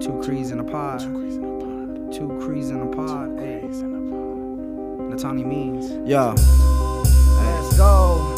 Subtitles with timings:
[0.00, 1.00] Two crees in a pod.
[2.12, 3.38] Two crees in a pod.
[3.38, 3.60] Hey.
[3.62, 3.68] Eh.
[5.08, 5.90] Natani means.
[6.06, 6.32] Yeah.
[6.32, 8.36] Let's go.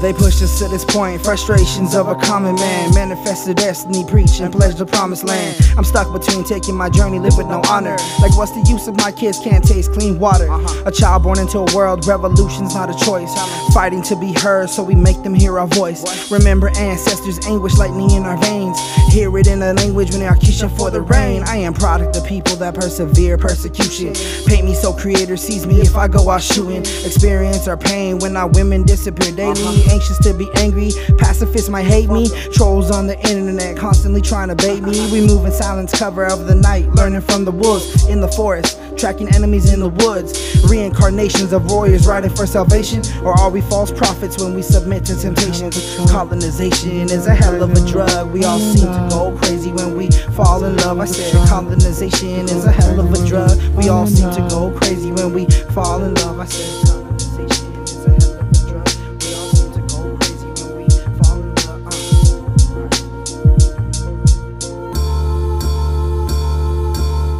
[0.00, 2.94] They pushed us to this point, frustrations of a common man.
[2.94, 5.60] Manifest the destiny, preaching, and pledge the promised land.
[5.76, 7.98] I'm stuck between taking my journey, live with no honor.
[8.18, 10.50] Like, what's the use if my kids can't taste clean water?
[10.50, 10.84] Uh-huh.
[10.86, 13.30] A child born into a world, revolution's not a choice.
[13.74, 16.30] Fighting to be heard, so we make them hear our voice.
[16.30, 18.78] Remember ancestors' anguish, lightning in our veins.
[19.10, 21.42] Hear it in the language when they are kissing for the rain.
[21.42, 24.14] I am product of people that persevere persecution.
[24.46, 26.82] Paint me so creator sees me if I go out shooting.
[26.82, 29.90] Experience our pain when our women disappear daily uh-huh.
[29.90, 30.92] anxious to be angry.
[31.18, 32.28] Pacifists might hate me.
[32.52, 35.10] Trolls on the internet constantly trying to bait me.
[35.10, 38.78] We move in silence, cover of the night, learning from the wolves in the forest,
[38.96, 40.38] tracking enemies in the woods.
[40.70, 45.18] Reincarnations of warriors riding for salvation, or are we false prophets when we submit to
[45.18, 45.72] temptation?
[46.06, 48.30] Colonization is a hell of a drug.
[48.30, 50.98] We all seem to go crazy when we fall in love.
[51.00, 53.58] I said colonization is a hell of a drug.
[53.74, 56.40] We all seem to go crazy when we fall in love.
[56.40, 58.88] I said colonization is a hell of a drug.
[59.22, 60.88] We all seem to go crazy when we
[61.22, 61.86] fall in love.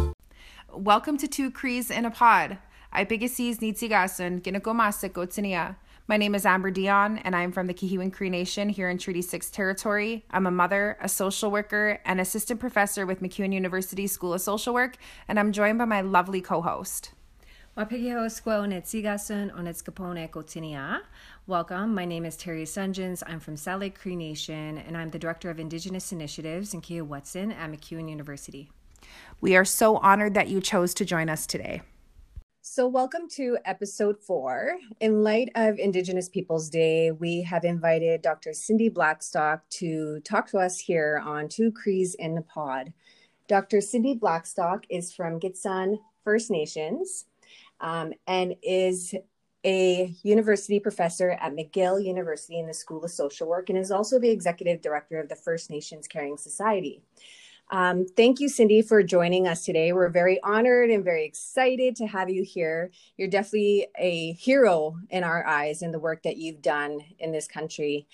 [0.07, 0.77] Uh.
[0.77, 2.57] Welcome to Two Crees in a Pod.
[2.93, 5.75] I bigasis nitsigasun ginakomase tinia.
[6.11, 9.21] My name is Amber Dion, and I'm from the Kehewin Cree Nation here in Treaty
[9.21, 10.25] 6 territory.
[10.29, 14.73] I'm a mother, a social worker, and assistant professor with MacEwan University School of Social
[14.73, 14.97] Work,
[15.29, 17.13] and I'm joined by my lovely co-host.
[17.77, 20.99] Wapigihoskwa onetsigasun onetskapone kotinia.
[21.47, 21.95] Welcome.
[21.95, 23.23] My name is Terri Suntjens.
[23.25, 27.07] I'm from Saddle Lake Cree Nation, and I'm the Director of Indigenous Initiatives in kihêw
[27.07, 28.69] waciston at MacEwan University.
[29.39, 31.83] We are so honored that you chose to join us today.
[32.73, 34.77] So, welcome to episode four.
[35.01, 38.53] In light of Indigenous Peoples Day, we have invited Dr.
[38.53, 42.93] Cindy Blackstock to talk to us here on Two Crees in the Pod.
[43.49, 43.81] Dr.
[43.81, 47.25] Cindy Blackstock is from Gitxsan First Nations
[47.81, 49.13] um, and is
[49.65, 54.17] a university professor at McGill University in the School of Social Work and is also
[54.17, 57.03] the executive director of the First Nations Caring Society.
[57.71, 59.93] Um, thank you, Cindy, for joining us today.
[59.93, 62.91] We're very honored and very excited to have you here.
[63.15, 67.47] You're definitely a hero in our eyes in the work that you've done in this
[67.47, 68.07] country.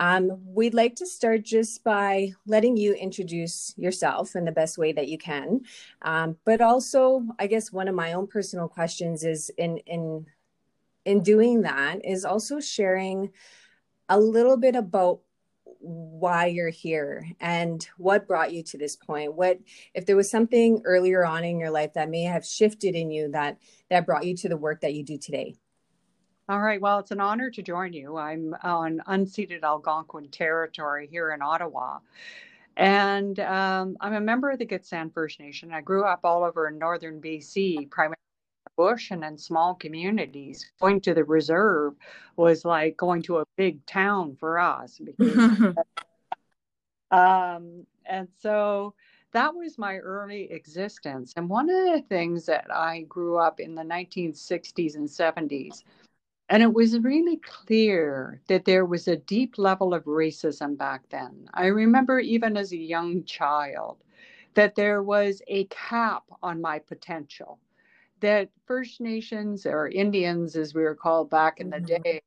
[0.00, 4.90] Um, we'd like to start just by letting you introduce yourself in the best way
[4.92, 5.60] that you can.
[6.02, 10.26] Um, but also, I guess one of my own personal questions is in in
[11.04, 13.30] in doing that is also sharing
[14.08, 15.20] a little bit about
[15.84, 19.34] why you're here and what brought you to this point?
[19.34, 19.58] What
[19.92, 23.30] if there was something earlier on in your life that may have shifted in you
[23.32, 23.58] that
[23.90, 25.56] that brought you to the work that you do today?
[26.48, 26.80] All right.
[26.80, 28.16] Well it's an honor to join you.
[28.16, 31.98] I'm on unceded algonquin territory here in ottawa.
[32.76, 35.72] And um, i'm a member of the Gitxsan first nation.
[35.72, 38.16] I grew up all over in northern bc primarily
[38.76, 40.70] bush and in small communities.
[40.80, 41.94] Going to the reserve
[42.36, 45.00] was like going to a big town for us.
[45.02, 45.74] Because,
[47.10, 48.94] um, and so
[49.32, 51.32] that was my early existence.
[51.36, 55.82] And one of the things that I grew up in the 1960s and 70s,
[56.48, 61.48] and it was really clear that there was a deep level of racism back then.
[61.54, 63.98] I remember even as a young child
[64.54, 67.58] that there was a cap on my potential
[68.20, 72.02] that First Nations or Indians, as we were called back in the mm-hmm.
[72.02, 72.22] day,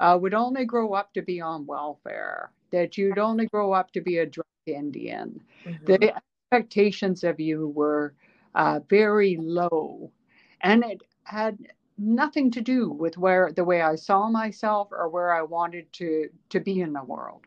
[0.00, 4.00] uh, would only grow up to be on welfare, that you'd only grow up to
[4.00, 5.40] be a drug Indian.
[5.64, 5.84] Mm-hmm.
[5.84, 6.14] The
[6.52, 8.14] expectations of you were
[8.54, 10.10] uh, very low.
[10.62, 11.58] And it had
[11.98, 16.28] nothing to do with where the way I saw myself or where I wanted to,
[16.50, 17.46] to be in the world.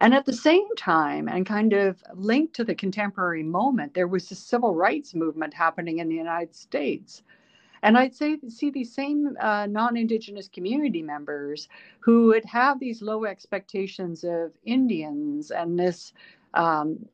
[0.00, 4.28] And at the same time, and kind of linked to the contemporary moment, there was
[4.28, 7.22] the civil rights movement happening in the United States.
[7.82, 11.68] And I'd say see these same uh, non-indigenous community members
[12.00, 16.12] who would have these low expectations of Indians and this
[16.54, 17.06] um,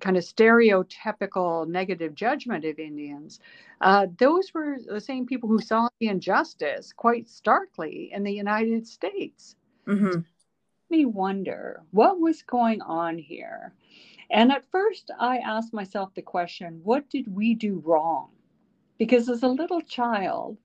[0.00, 3.40] kind of stereotypical negative judgment of Indians.
[3.82, 8.86] Uh, those were the same people who saw the injustice quite starkly in the United
[8.86, 9.56] States.
[9.86, 10.20] Mm-hmm
[10.94, 13.72] me wonder what was going on here.
[14.30, 18.30] And at first, I asked myself the question what did we do wrong?
[18.98, 20.56] Because as a little child,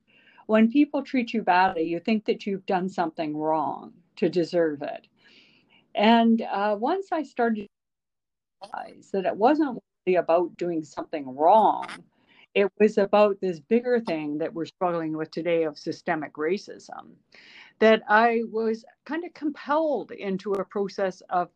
[0.46, 5.06] when people treat you badly, you think that you've done something wrong to deserve it.
[5.94, 11.86] And uh, once I started to realize that it wasn't really about doing something wrong,
[12.54, 17.14] it was about this bigger thing that we're struggling with today of systemic racism
[17.80, 21.48] that I was kind of compelled into a process of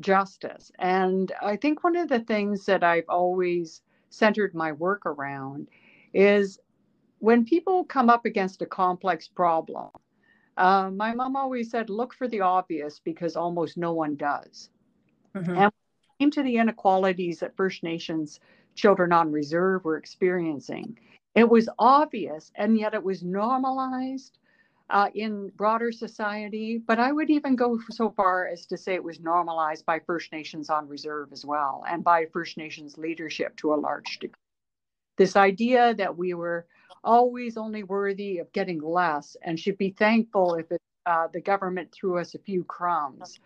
[0.00, 0.70] justice.
[0.78, 5.68] And I think one of the things that I've always centered my work around
[6.12, 6.58] is
[7.18, 9.90] when people come up against a complex problem.
[10.56, 14.70] Uh, my mom always said, look for the obvious because almost no one does.
[15.34, 15.56] Mm-hmm.
[15.56, 15.72] And
[16.18, 18.40] came to the inequalities that First Nations
[18.74, 20.98] children on reserve were experiencing,
[21.34, 24.38] it was obvious and yet it was normalized
[24.90, 29.04] uh, in broader society, but I would even go so far as to say it
[29.04, 33.74] was normalized by First Nations on reserve as well, and by First Nations leadership to
[33.74, 34.40] a large degree.
[35.16, 36.66] This idea that we were
[37.04, 41.92] always only worthy of getting less and should be thankful if it, uh, the government
[41.92, 43.38] threw us a few crumbs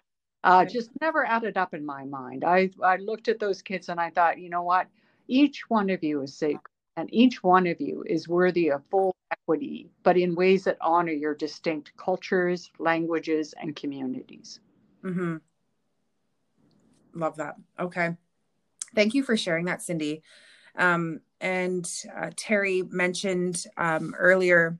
[0.45, 2.45] uh, just never added up in my mind.
[2.45, 4.89] I, I looked at those kids and I thought, you know what?
[5.29, 9.15] Each one of you is sacred and each one of you is worthy of full
[9.31, 14.61] equity, but in ways that honor your distinct cultures, languages, and communities.
[15.03, 15.37] Mm-hmm.
[17.15, 17.57] Love that.
[17.79, 18.17] Okay.
[18.95, 20.23] Thank you for sharing that, Cindy.
[20.77, 24.79] Um, and uh, Terri mentioned um, earlier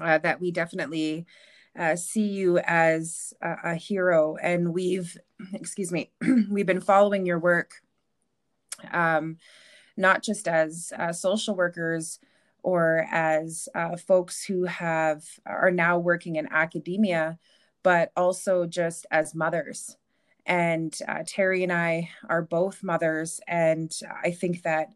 [0.00, 1.26] uh, that we definitely
[1.78, 5.16] uh, see you as a, a, hero, and we've,
[5.52, 6.10] excuse me,
[6.50, 7.72] we've been following your work,
[8.92, 9.36] um,
[9.96, 12.18] not just as uh, social workers
[12.62, 17.38] or as uh, folks who have are now working in academia,
[17.82, 19.96] but also just as mothers.
[20.44, 24.88] And uh, Terri and I are both mothers, and I think that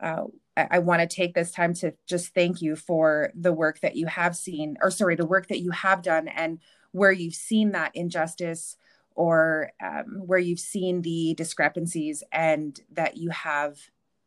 [0.00, 0.24] uh,
[0.56, 3.96] I, I want to take this time to just thank you for the work that
[3.96, 6.58] you have seen, or sorry, the work that you have done, and
[6.90, 8.76] where you've seen that injustice
[9.14, 13.78] or um, where you've seen the discrepancies, and that you have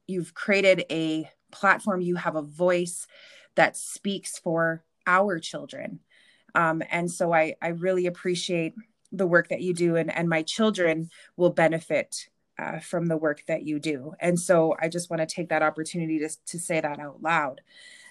[0.07, 3.07] you've created a platform, you have a voice
[3.55, 5.99] that speaks for our children.
[6.53, 8.75] Um, and so I, I really appreciate
[9.11, 13.43] the work that you do, and, and my children will benefit uh, from the work
[13.47, 14.13] that you do.
[14.19, 17.61] And so I just want to take that opportunity to, to say that out loud.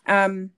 [0.06, 0.50] Um,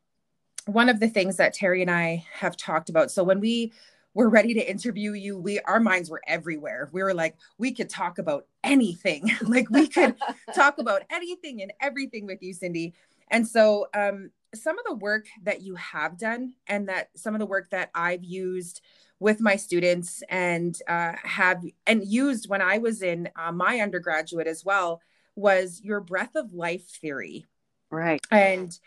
[0.67, 3.73] one of the things that Terri and I have talked about, so when we
[4.17, 6.89] were ready to interview you, we our minds were everywhere.
[6.91, 9.31] We were like, we could talk about anything.
[9.43, 10.17] like we could
[10.55, 12.95] talk about anything and everything with you, Cindy.
[13.29, 17.41] And so um, some of the work that you have done and that some of
[17.41, 18.81] the work that I've used
[19.21, 24.47] with my students and uh, have and used when I was in uh, my undergraduate
[24.47, 25.03] as well
[25.35, 27.45] was your breath of life theory.
[27.91, 28.21] Right.
[28.31, 28.79] And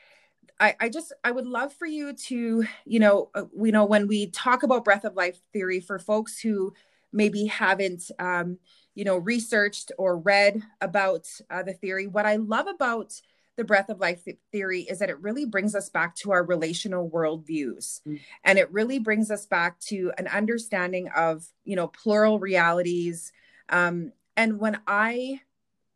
[0.60, 4.08] I, I just I would love for you to you know uh, you know when
[4.08, 6.74] we talk about breath of life theory for folks who
[7.12, 8.58] maybe haven't um,
[8.96, 13.14] you know researched or read about uh, the theory what I love about
[13.56, 17.10] the breath of life theory is that it really brings us back to our relational
[17.10, 18.20] worldviews mm.
[18.46, 23.34] and it really brings us back to an understanding of you know plural realities
[23.70, 25.42] um, and when i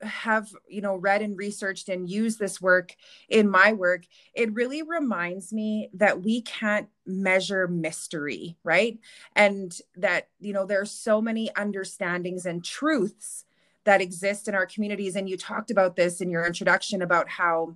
[0.05, 2.95] have you know read and researched and used this work
[3.29, 4.03] in my work
[4.33, 8.99] it really reminds me that we can't measure mystery right?
[9.35, 13.45] And that you know there's so many understandings and truths
[13.85, 15.15] that exist in our communities.
[15.15, 17.75] And you talked about this in your introduction about how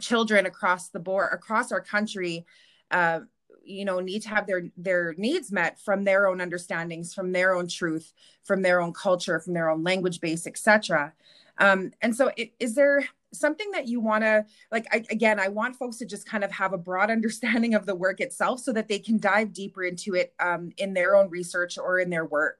[0.00, 2.44] children across the board across our country
[2.90, 3.20] uh,
[3.64, 7.54] you know need to have their their needs met from their own understandings from their
[7.54, 8.12] own truth
[8.42, 11.12] from their own culture from their own language base etc
[11.58, 15.48] um, and so it, is there something that you want to like I, again i
[15.48, 18.72] want folks to just kind of have a broad understanding of the work itself so
[18.72, 22.24] that they can dive deeper into it um, in their own research or in their
[22.26, 22.58] work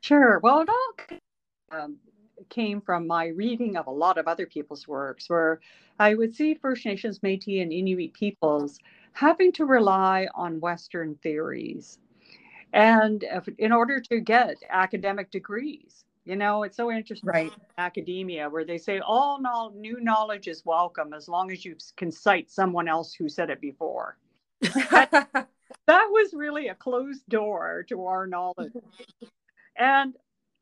[0.00, 1.18] sure well it all
[1.72, 1.96] um,
[2.48, 5.60] came from my reading of a lot of other people's works, where
[5.98, 8.78] I would see First Nations, Metis, and Inuit peoples
[9.12, 11.98] having to rely on Western theories,
[12.72, 13.24] and
[13.58, 16.04] in order to get academic degrees.
[16.26, 17.52] You know, it's so interesting right.
[17.78, 22.10] academia where they say all no- new knowledge is welcome as long as you can
[22.10, 24.18] cite someone else who said it before.
[24.60, 25.10] that,
[25.86, 28.72] that was really a closed door to our knowledge.
[29.76, 30.14] And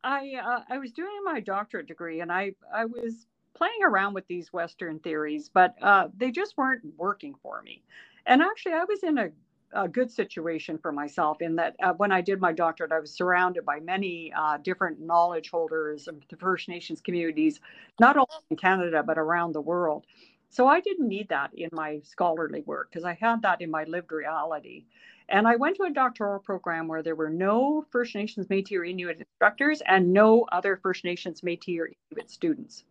[0.02, 4.26] I uh, I was doing my doctorate degree, and I I was playing around with
[4.26, 7.82] these Western theories, but uh, they just weren't working for me.
[8.26, 9.30] And actually, I was in a,
[9.74, 13.12] a good situation for myself in that uh, when I did my doctorate, I was
[13.12, 17.60] surrounded by many uh, different knowledge holders of the First Nations communities,
[18.00, 20.06] not only in Canada but around the world.
[20.50, 23.84] So I didn't need that in my scholarly work because I had that in my
[23.84, 24.84] lived reality.
[25.28, 28.84] And I went to a doctoral program where there were no First Nations, Métis, or
[28.84, 32.84] Inuit instructors and no other First Nations, Métis, or Inuit students.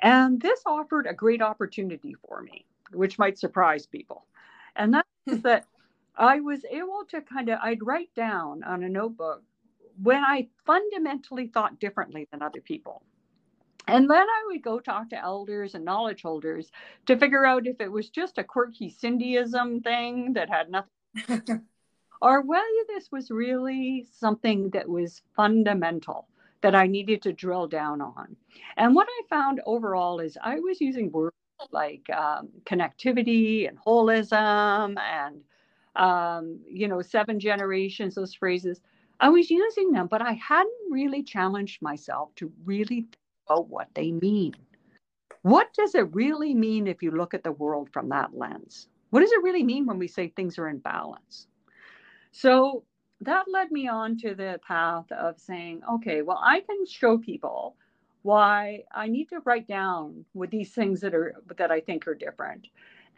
[0.00, 4.26] And this offered a great opportunity for me, which might surprise people.
[4.76, 5.66] And that is that
[6.16, 9.42] I was able to kind of, I'd write down on a notebook
[10.02, 13.02] when I fundamentally thought differently than other people.
[13.88, 16.70] And then I would go talk to elders and knowledge holders
[17.06, 21.66] to figure out if it was just a quirky Cindyism thing that had nothing,
[22.22, 26.28] or whether this was really something that was fundamental
[26.60, 28.36] that I needed to drill down on.
[28.76, 31.34] And what I found overall is I was using words
[31.72, 35.40] like um, connectivity and holism and,
[35.96, 38.80] um, you know, seven generations, those phrases.
[39.20, 43.88] I was using them, but I hadn't really challenged myself to really think about what
[43.94, 44.54] they mean.
[45.42, 48.88] What does it really mean if you look at the world from that lens?
[49.10, 51.46] What does it really mean when we say things are in balance?
[52.32, 52.84] So
[53.20, 57.76] that led me on to the path of saying, okay, well, I can show people
[58.22, 62.14] why I need to write down with these things that are that I think are
[62.14, 62.68] different.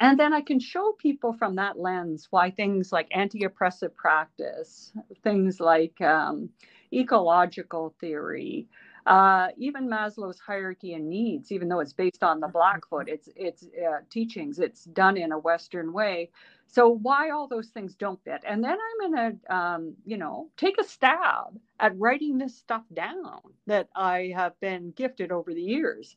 [0.01, 4.93] And then I can show people from that lens why things like anti-oppressive practice,
[5.25, 6.51] things like um,
[6.93, 8.69] ecological theory,
[9.07, 13.65] uh, even Maslow's hierarchy and needs, even though it's based on the Blackfoot, it's it's
[13.65, 14.59] uh, teachings.
[14.59, 16.31] It's done in a Western way.
[16.67, 18.43] So why all those things don't fit?
[18.47, 23.41] And then I'm gonna, um, you know, take a stab at writing this stuff down
[23.69, 26.17] that I have been gifted over the years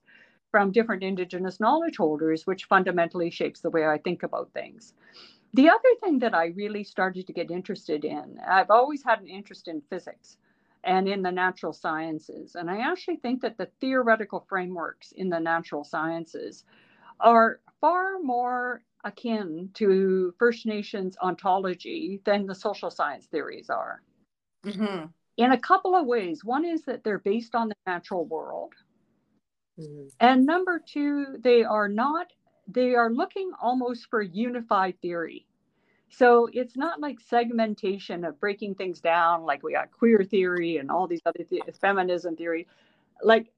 [0.57, 4.95] from different Indigenous knowledge holders, which fundamentally shapes the way I think about things.
[5.53, 9.27] The other thing that I really started to get interested in, I've always had an
[9.27, 10.37] interest in physics
[10.83, 12.55] and in the natural sciences.
[12.55, 16.63] And I actually think that the theoretical frameworks in the natural sciences
[17.19, 24.01] are far more akin to First Nations ontology than the social science theories are.
[24.65, 25.05] Mm-hmm.
[25.37, 26.43] In a couple of ways.
[26.43, 28.73] One is that they're based on the natural world.
[29.79, 30.07] Mm-hmm.
[30.19, 32.27] And number two, they are not,
[32.67, 35.46] they are looking almost for unified theory.
[36.10, 40.89] So it's not like segmentation of breaking things down, like we got queer theory and
[40.89, 42.65] all these other th- feminism theory.
[43.22, 43.51] Like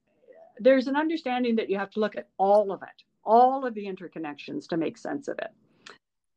[0.59, 3.85] there's an understanding that you have to look at all of it, all of the
[3.85, 5.51] interconnections to make sense of it.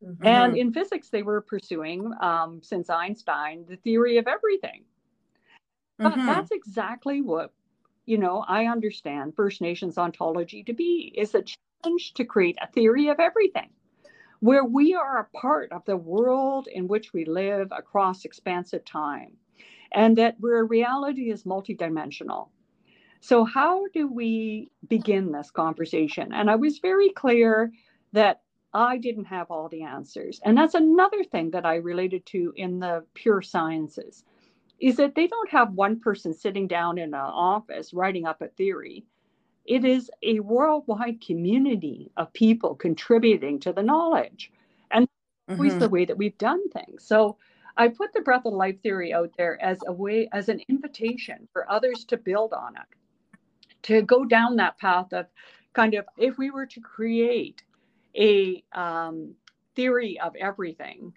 [0.05, 0.27] Mm-hmm.
[0.27, 4.85] And in physics, they were pursuing, um, since Einstein, the theory of everything.
[5.99, 6.27] But mm-hmm.
[6.27, 7.53] that's exactly what,
[8.07, 12.67] you know, I understand First Nations ontology to be is a challenge to create a
[12.67, 13.71] theory of everything
[14.41, 19.37] where we are a part of the world in which we live across expansive time,
[19.93, 22.49] and that where reality is multidimensional.
[23.21, 26.33] So, how do we begin this conversation?
[26.33, 27.73] And I was very clear
[28.13, 28.43] that
[28.75, 30.41] I didn't have all the answers.
[30.45, 34.25] And that's another thing that I related to in the pure sciences
[34.83, 38.49] is that they don't have one person sitting down in an office writing up a
[38.49, 39.07] theory
[39.65, 44.51] it is a worldwide community of people contributing to the knowledge.
[44.91, 45.07] And
[45.49, 45.55] mm-hmm.
[45.55, 47.07] always the way that we've done things.
[47.07, 47.37] So
[47.77, 51.49] I put the breath of life theory out there as a way, as an invitation
[51.53, 53.39] for others to build on it,
[53.83, 55.27] to go down that path of
[55.73, 57.63] kind of if we were to create
[58.17, 59.35] a um,
[59.75, 61.15] theory of everything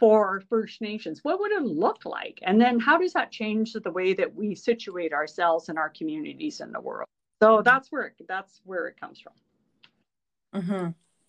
[0.00, 2.38] for First Nations, what would it look like?
[2.42, 6.60] And then how does that change the way that we situate ourselves and our communities
[6.60, 7.06] in the world?
[7.42, 10.62] So that's where it, that's where it comes from.
[10.62, 10.88] Mm-hmm.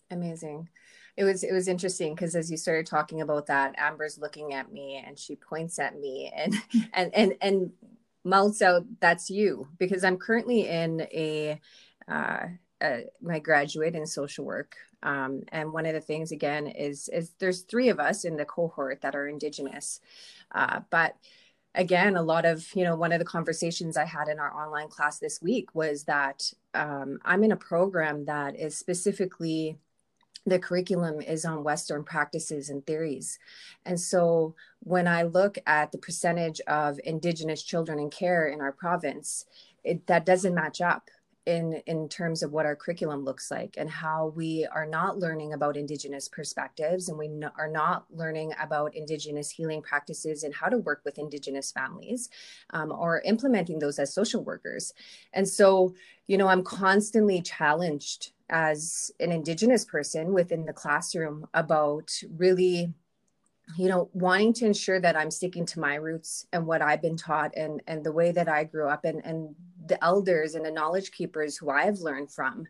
[0.09, 0.69] Amazing.
[1.17, 4.71] It was it was interesting because as you started talking about that, Amber's looking at
[4.71, 6.55] me and she points at me and
[6.93, 7.71] and and and
[8.23, 11.59] mouths out, "That's you," because I'm currently in a
[12.07, 12.47] uh,
[13.21, 14.75] my graduate in social work.
[15.03, 18.45] Um, and one of the things again is is there's three of us in the
[18.45, 19.99] cohort that are indigenous,
[20.53, 21.15] uh, but
[21.73, 24.89] again a lot of you know one of the conversations i had in our online
[24.89, 29.77] class this week was that um, i'm in a program that is specifically
[30.45, 33.37] the curriculum is on western practices and theories.
[33.85, 38.71] And so when i look at the percentage of indigenous children in care in our
[38.71, 39.45] province
[39.83, 41.09] it, that doesn't match up
[41.45, 45.53] in in terms of what our curriculum looks like and how we are not learning
[45.53, 50.77] about indigenous perspectives and we are not learning about indigenous healing practices and how to
[50.77, 52.29] work with indigenous families
[52.71, 54.93] um, or implementing those as social workers.
[55.33, 55.93] And so
[56.27, 62.93] you know i'm constantly challenged as an indigenous person within the classroom about really
[63.77, 67.17] you know wanting to ensure that i'm sticking to my roots and what i've been
[67.17, 69.55] taught and and the way that i grew up and and
[69.87, 72.65] the elders and the knowledge keepers who i've learned from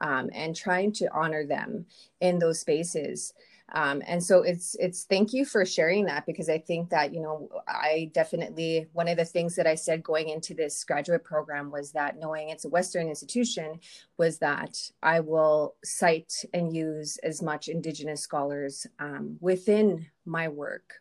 [0.00, 1.86] um, and trying to honor them
[2.20, 3.32] in those spaces
[3.72, 7.20] um, and so it's it's thank you for sharing that because i think that you
[7.20, 11.70] know i definitely one of the things that i said going into this graduate program
[11.70, 13.78] was that knowing it's a western institution
[14.16, 21.00] was that i will cite and use as much indigenous scholars um, within my work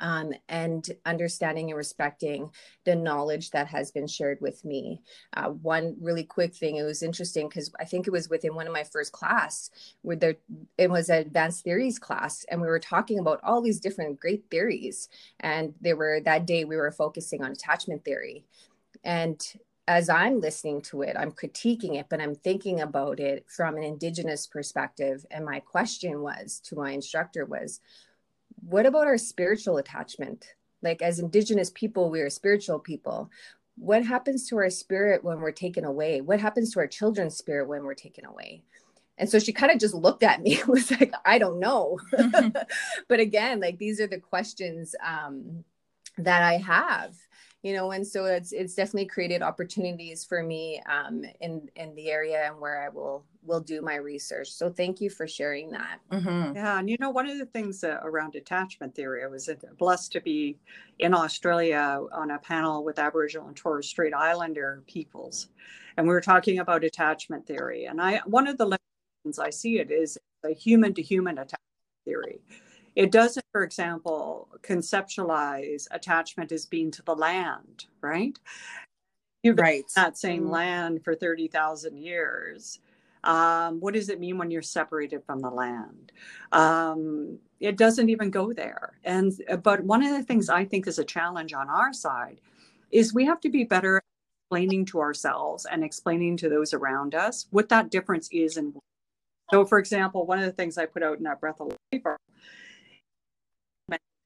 [0.00, 2.50] um, and understanding and respecting
[2.84, 5.02] the knowledge that has been shared with me.
[5.34, 8.66] Uh, one really quick thing, it was interesting because I think it was within one
[8.66, 9.70] of my first class
[10.02, 10.36] where there
[10.78, 14.44] it was an advanced theories class, and we were talking about all these different great
[14.50, 15.08] theories.
[15.40, 18.44] And they were that day we were focusing on attachment theory.
[19.04, 19.42] And
[19.88, 23.82] as I'm listening to it, I'm critiquing it, but I'm thinking about it from an
[23.82, 25.26] indigenous perspective.
[25.30, 27.80] And my question was to my instructor was,
[28.66, 30.46] what about our spiritual attachment?
[30.82, 33.30] Like as indigenous people, we are spiritual people.
[33.76, 36.20] What happens to our spirit when we're taken away?
[36.20, 38.62] What happens to our children's spirit when we're taken away?
[39.18, 41.98] And so she kind of just looked at me, was like, I don't know.
[43.08, 45.64] but again, like these are the questions um,
[46.18, 47.14] that I have
[47.62, 52.10] you know and so it's it's definitely created opportunities for me um, in in the
[52.10, 54.52] area and where i will will do my research.
[54.52, 55.98] So thank you for sharing that.
[56.12, 56.54] Mm-hmm.
[56.54, 60.12] yeah and you know one of the things uh, around attachment theory i was blessed
[60.12, 60.58] to be
[60.98, 65.48] in australia on a panel with aboriginal and torres strait islander peoples.
[65.96, 67.86] And we were talking about attachment theory.
[67.86, 71.60] And i one of the lessons i see it is a human to human attachment
[72.04, 72.40] theory
[72.94, 78.38] it doesn't, for example, conceptualize attachment as being to the land, right?
[79.42, 79.84] You've right.
[79.96, 80.50] that same mm.
[80.50, 82.78] land for 30,000 years.
[83.24, 86.12] Um, what does it mean when you're separated from the land?
[86.50, 88.98] Um, it doesn't even go there.
[89.04, 89.32] And
[89.62, 92.40] but one of the things I think is a challenge on our side
[92.90, 94.02] is we have to be better
[94.44, 98.56] explaining to ourselves and explaining to those around us what that difference is.
[98.56, 98.74] And
[99.52, 102.02] so, for example, one of the things I put out in that breath of life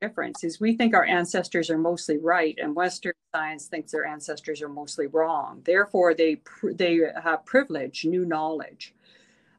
[0.01, 4.63] difference is we think our ancestors are mostly right and western science thinks their ancestors
[4.63, 5.61] are mostly wrong.
[5.65, 8.95] Therefore they they have privilege new knowledge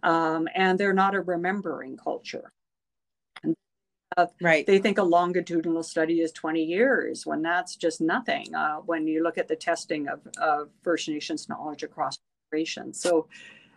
[0.03, 2.51] um, and they're not a remembering culture.
[3.43, 3.55] And,
[4.15, 4.65] uh, right.
[4.65, 9.23] they think a longitudinal study is 20 years when that's just nothing uh, when you
[9.23, 12.17] look at the testing of, of first nations knowledge across
[12.51, 12.99] generations.
[13.01, 13.27] So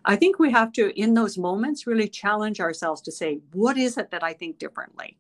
[0.07, 3.99] i think we have to in those moments really challenge ourselves to say what is
[3.99, 5.19] it that i think differently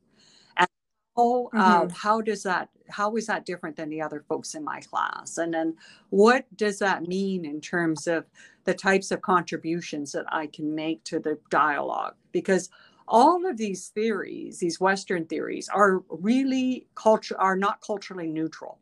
[1.21, 1.95] how uh, mm-hmm.
[1.95, 5.53] how does that how is that different than the other folks in my class and
[5.53, 5.75] then
[6.11, 8.25] what does that mean in terms of
[8.65, 12.71] the types of contributions that i can make to the dialogue because
[13.09, 18.79] all of these theories these western theories are really culture are not culturally neutral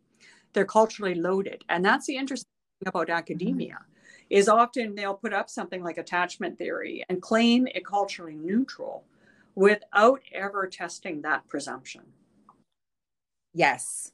[0.52, 3.18] they're culturally loaded and that's the interesting thing about mm-hmm.
[3.18, 4.24] academia mm-hmm.
[4.30, 9.04] is often they'll put up something like attachment theory and claim it culturally neutral
[9.54, 12.02] without ever testing that presumption
[13.52, 14.12] Yes.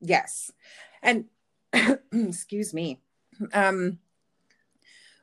[0.00, 0.50] Yes.
[1.02, 1.26] And
[2.12, 3.00] excuse me.
[3.52, 3.98] Um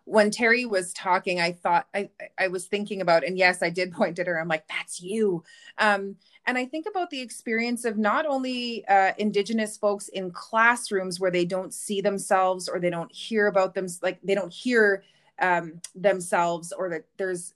[0.06, 3.92] when Terri was talking, I thought I I was thinking about, and yes, I did
[3.94, 4.40] point at her.
[4.40, 5.44] I'm like, that's you.
[5.78, 11.20] Um, and I think about the experience of not only uh, Indigenous folks in classrooms
[11.20, 15.04] where they don't see themselves or they don't hear about them, like they don't hear
[15.40, 17.54] um, themselves, or that there's,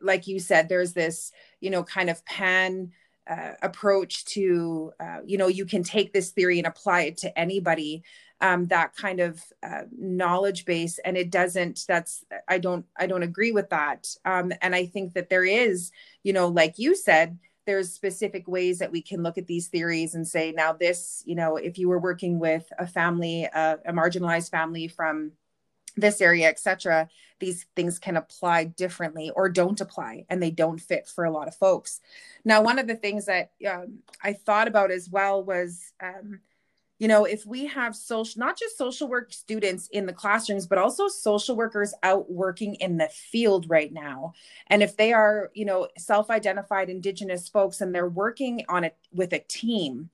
[0.00, 2.92] like you said, there's this, you know, kind of pan
[3.30, 7.38] uh, approach to uh, you know you can take this theory and apply it to
[7.38, 8.02] anybody
[8.40, 13.22] um, that kind of uh, knowledge base and it doesn't that's i don't i don't
[13.22, 14.08] agree with that.
[14.24, 15.92] Um, and i think that there is
[16.24, 20.14] you know like you said there's specific ways that we can look at these theories
[20.14, 23.92] and say now this you know if you were working with a family uh, a
[23.92, 25.32] marginalized family from
[26.00, 27.08] this area etc
[27.40, 31.48] these things can apply differently or don't apply and they don't fit for a lot
[31.48, 32.00] of folks.
[32.44, 36.40] Now one of the things that um, i thought about as well was um,
[36.98, 40.78] you know if we have social not just social work students in the classrooms but
[40.78, 44.34] also social workers out working in the field right now.
[44.68, 49.32] And if they are you know self-identified indigenous folks and they're working on it with
[49.32, 50.10] a team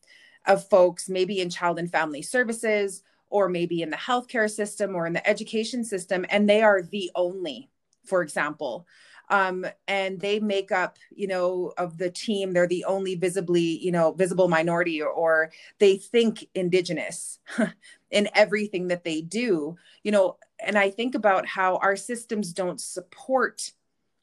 [0.46, 5.06] of folks maybe in child and family services or maybe in the healthcare system or
[5.06, 7.68] in the education system, and they are the only,
[8.04, 8.86] for example.
[9.28, 13.90] Um, and they make up, you know, of the team, they're the only visibly, you
[13.90, 17.40] know, visible minority, or, or they think indigenous
[18.10, 20.36] in everything that they do, you know.
[20.64, 23.72] And I think about how our systems don't support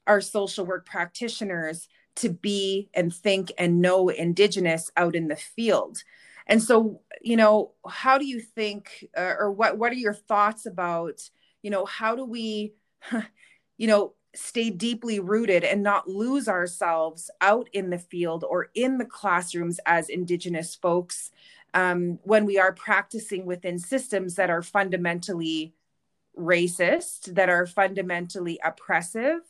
[0.06, 6.02] our social work practitioners to be and think and know indigenous out in the field
[6.46, 10.66] and so you know how do you think uh, or what what are your thoughts
[10.66, 11.28] about
[11.62, 12.74] you know how do we
[13.76, 18.98] you know stay deeply rooted and not lose ourselves out in the field or in
[18.98, 21.30] the classrooms as indigenous folks
[21.72, 25.74] um, when we are practicing within systems that are fundamentally
[26.38, 29.40] racist that are fundamentally oppressive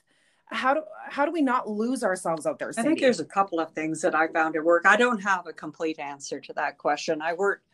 [0.54, 2.88] how do how do we not lose ourselves out there Cindy?
[2.88, 4.86] i think there's a couple of things that i found at work.
[4.86, 7.20] I don't have a complete answer to that question.
[7.20, 7.64] I worked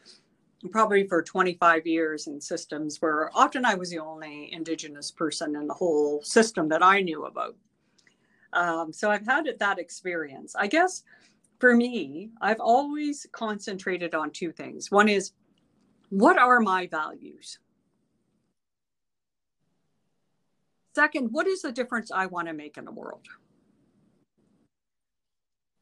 [0.71, 5.67] probably for 25 years in systems where often i was the only indigenous person in
[5.67, 7.57] the whole system that i knew about.
[8.53, 10.55] Um, so i've had that experience.
[10.57, 11.05] I guess
[11.59, 14.91] for me i've always concentrated on two things.
[14.91, 15.33] One is
[16.09, 17.59] what are my values
[20.95, 23.27] Second, what is the difference I want to make in the world?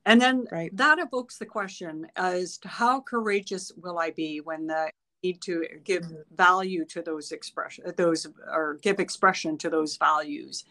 [0.05, 0.75] And then right.
[0.77, 4.90] that evokes the question as to how courageous will I be when the
[5.23, 6.35] need to give mm-hmm.
[6.35, 10.64] value to those expression those or give expression to those values,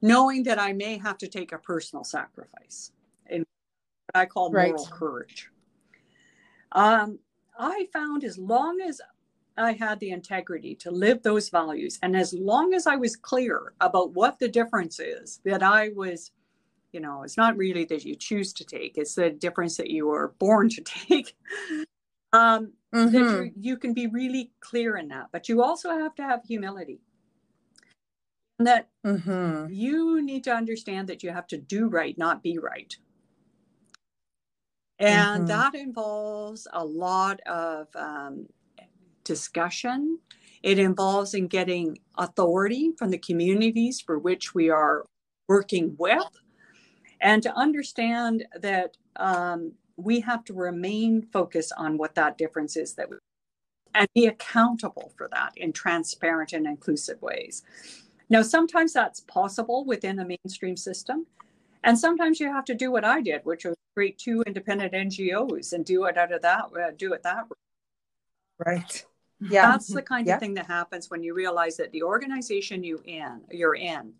[0.00, 2.92] knowing that I may have to take a personal sacrifice
[3.28, 4.90] in what I call moral right.
[4.90, 5.50] courage.
[6.72, 7.18] Um,
[7.58, 9.00] I found as long as
[9.56, 11.98] I had the integrity to live those values.
[12.02, 16.30] And as long as I was clear about what the difference is that I was,
[16.92, 20.06] you know, it's not really that you choose to take, it's the difference that you
[20.06, 21.36] were born to take.
[22.32, 23.12] um, mm-hmm.
[23.12, 25.28] that you can be really clear in that.
[25.32, 27.00] But you also have to have humility.
[28.58, 29.72] And that mm-hmm.
[29.72, 32.94] you need to understand that you have to do right, not be right.
[34.98, 35.46] And mm-hmm.
[35.46, 38.46] that involves a lot of um,
[39.24, 40.18] discussion.
[40.62, 45.06] It involves in getting authority from the communities for which we are
[45.48, 46.28] working with,
[47.20, 52.94] and to understand that um, we have to remain focused on what that difference is
[52.94, 53.16] that we
[53.94, 57.62] and be accountable for that in transparent and inclusive ways.
[58.30, 61.26] Now, sometimes that's possible within a mainstream system.
[61.84, 65.74] And sometimes you have to do what I did, which was create two independent NGOs
[65.74, 67.56] and do it out of that, uh, do it that way.
[68.64, 69.04] Right
[69.50, 69.70] yeah.
[69.70, 70.34] That's the kind yeah.
[70.34, 74.12] of thing that happens when you realize that the organization you in you're in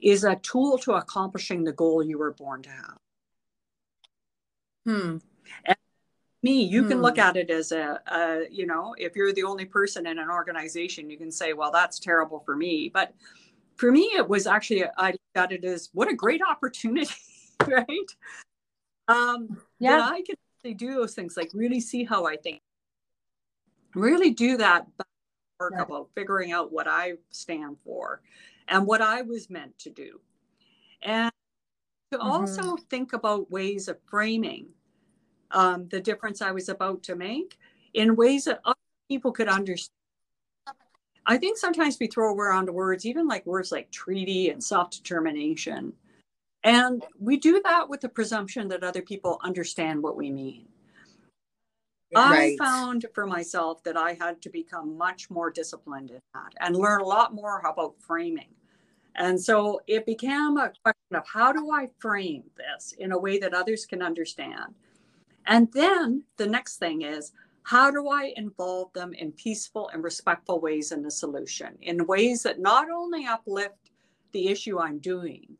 [0.00, 2.98] is a tool to accomplishing the goal you were born to have.
[4.84, 5.16] Hmm.
[5.64, 5.76] And
[6.42, 6.88] me you hmm.
[6.88, 7.20] can look hmm.
[7.20, 11.08] at it as a, a you know if you're the only person in an organization
[11.10, 12.90] you can say well that's terrible for me.
[12.92, 13.14] But
[13.76, 17.14] for me it was actually i looked at it as what a great opportunity
[17.66, 18.10] right?
[19.08, 20.08] Um yeah.
[20.10, 20.36] i can
[20.76, 22.60] do those things like really see how i think
[23.94, 24.86] really do that
[25.60, 25.82] work right.
[25.82, 28.20] about figuring out what I stand for
[28.68, 30.20] and what I was meant to do.
[31.02, 31.32] And
[32.10, 32.28] to mm-hmm.
[32.28, 34.66] also think about ways of framing
[35.50, 37.58] um, the difference I was about to make
[37.94, 38.78] in ways that other
[39.08, 39.90] people could understand.
[41.26, 45.92] I think sometimes we throw around words, even like words like treaty and self determination.
[46.64, 50.66] And we do that with the presumption that other people understand what we mean.
[52.14, 52.56] Right.
[52.60, 56.76] I found for myself that I had to become much more disciplined in that and
[56.76, 58.50] learn a lot more about framing.
[59.14, 63.38] And so it became a question of how do I frame this in a way
[63.38, 64.74] that others can understand?
[65.46, 67.32] And then the next thing is
[67.64, 72.42] how do I involve them in peaceful and respectful ways in the solution, in ways
[72.42, 73.90] that not only uplift
[74.32, 75.56] the issue I'm doing,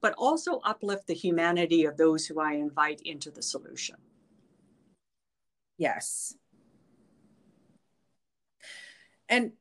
[0.00, 3.96] but also uplift the humanity of those who I invite into the solution.
[5.78, 6.34] Yes.
[9.28, 9.52] And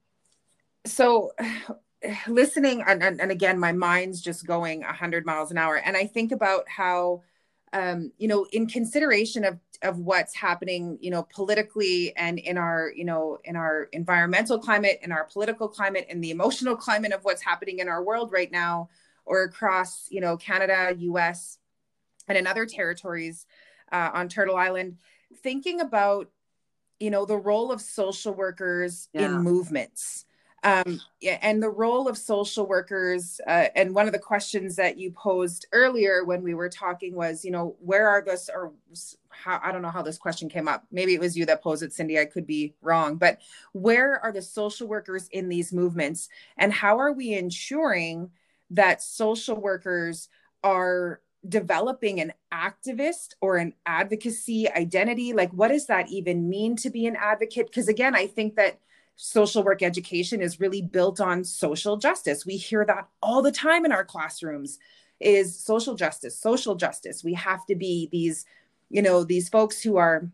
[0.86, 1.32] so
[2.28, 6.06] listening and, and, and, again my mind's just going 100 miles an hour and i
[6.06, 7.24] think about how
[7.74, 12.92] um, you know in consideration of of what's happening you know politically and in our
[12.96, 17.24] you know in our environmental climate in our political climate in the emotional climate of
[17.24, 18.88] what's happening in our world right now
[19.26, 21.58] or across you know canada us
[22.28, 23.48] and in other territories
[23.92, 24.98] uh, on turtle island
[25.38, 26.30] thinking about
[27.00, 29.26] you know the role of social workers yeah.
[29.26, 30.26] in movements
[30.64, 31.00] um,
[31.42, 35.68] and the role of social workers uh, and one of the questions that you posed
[35.72, 38.74] earlier when we were talking was you know where are this or
[39.30, 41.84] how i don't know how this question came up maybe it was you that posed
[41.84, 43.40] it cindy i could be wrong but
[43.74, 48.30] where are the social workers in these movements and how are we ensuring
[48.72, 50.30] that social workers
[50.64, 55.34] are developing an activist or an advocacy identity?
[55.34, 57.68] Like what does that even mean to be an advocate?
[57.68, 58.80] Because again i think that
[59.16, 62.46] social work education is really built on social justice.
[62.46, 64.78] We hear that all the time in our classrooms
[65.20, 67.24] is social justice social justice.
[67.24, 68.46] We have to be these
[68.90, 70.30] you know these folks who are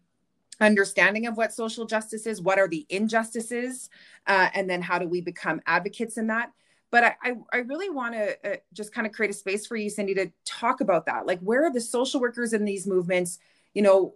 [0.59, 3.89] understanding of what social justice is what are the injustices
[4.27, 6.51] uh, and then how do we become advocates in that
[6.91, 9.89] but I, I, really want to uh, just kind of create a space for you,
[9.89, 11.25] Cindy, to talk about that.
[11.25, 13.39] Like, where are the social workers in these movements?
[13.73, 14.15] You know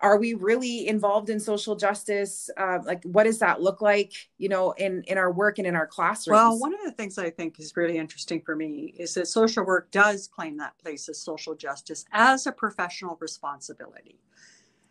[0.00, 2.50] are we really involved in social justice?
[2.56, 5.76] Uh, like what does that look like you know in in our work and in
[5.76, 6.34] our classrooms?
[6.34, 9.64] Well one of the things i think is really interesting for me is that social
[9.64, 14.18] work does claim that place as social justice as a professional responsibility.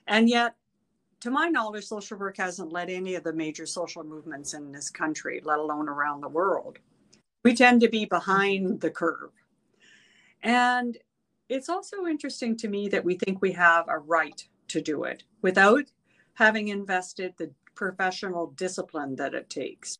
[0.08, 0.56] And yet
[1.20, 4.90] to my knowledge social work hasn't led any of the major social movements in this
[4.90, 6.80] country let alone around the world
[7.46, 9.32] we tend to be behind the curve
[10.44, 10.98] and
[11.48, 15.24] it's also interesting to me that we think we have a right to do it
[15.42, 15.86] without
[16.34, 19.98] having invested the professional discipline that it takes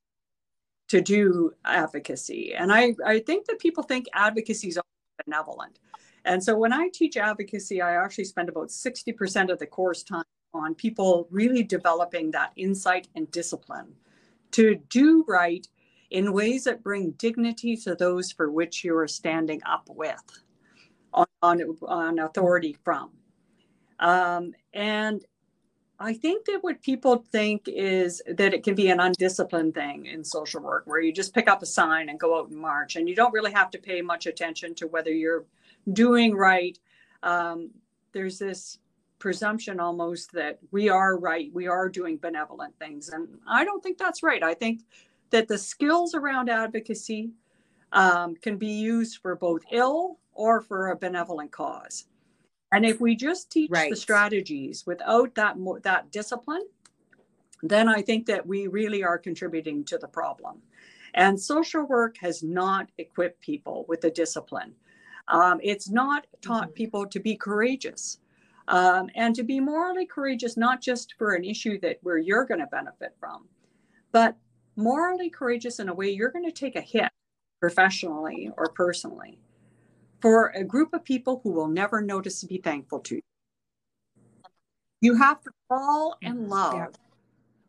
[0.88, 2.54] to do advocacy.
[2.54, 4.80] And I, I think that people think advocacy is
[5.26, 5.80] benevolent.
[6.26, 10.24] And so when I teach advocacy, I actually spend about 60% of the course time
[10.54, 13.94] on people really developing that insight and discipline
[14.52, 15.68] to do right
[16.16, 20.24] in ways that bring dignity to those for which you are standing up with
[21.14, 23.12] on, on, on authority from.
[24.00, 25.26] Um, and
[26.00, 30.24] I think that what people think is that it can be an undisciplined thing in
[30.24, 33.10] social work where you just pick up a sign and go out and march and
[33.10, 35.44] you don't really have to pay much attention to whether you're
[35.92, 36.80] doing right.
[37.24, 37.72] Um,
[38.14, 38.80] there's this
[39.20, 43.10] presumption almost that we are right, we are doing benevolent things.
[43.10, 44.42] And I don't think that's right.
[44.42, 44.84] I think
[45.32, 47.32] that the skills around advocacy
[47.92, 52.06] um, can be used for both ill or for a benevolent cause.
[52.72, 53.90] And if we just teach right.
[53.90, 56.64] the strategies without that that discipline,
[57.64, 60.62] then I think that we really are contributing to the problem.
[61.14, 64.74] And social work has not equipped people with the discipline.
[65.30, 66.74] Um, it's not taught mm-hmm.
[66.74, 68.20] people to be courageous
[68.68, 72.60] um, and to be morally courageous, not just for an issue that where you're going
[72.60, 73.48] to benefit from,
[74.12, 74.36] but
[74.76, 77.12] morally courageous in a way you're going to take a hit
[77.60, 79.40] professionally or personally
[80.22, 83.22] for a group of people who will never notice to be thankful to you.
[85.02, 86.50] You have to fall in mm-hmm.
[86.50, 86.88] love yeah.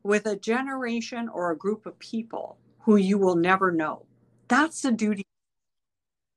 [0.02, 4.06] with a generation or a group of people who you will never know.
[4.48, 5.26] That's the duty.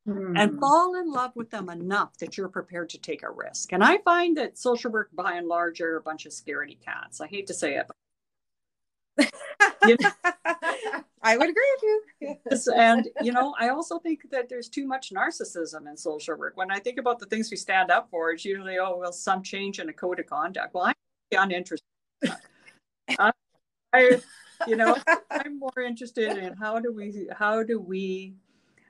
[0.07, 0.33] Mm.
[0.35, 3.71] And fall in love with them enough that you're prepared to take a risk.
[3.71, 7.21] And I find that social work, by and large, are a bunch of scaredy cats.
[7.21, 7.85] I hate to say it,
[9.85, 10.09] you know?
[11.21, 12.73] I would agree with you.
[12.75, 16.55] And, you know, I also think that there's too much narcissism in social work.
[16.55, 19.43] When I think about the things we stand up for, it's usually, oh, well, some
[19.43, 20.73] change in a code of conduct.
[20.73, 20.95] Well, I'm
[21.31, 21.85] uninterested.
[23.19, 23.31] I,
[23.91, 24.21] I,
[24.65, 24.95] you know,
[25.29, 28.35] I'm more interested in how do we, how do we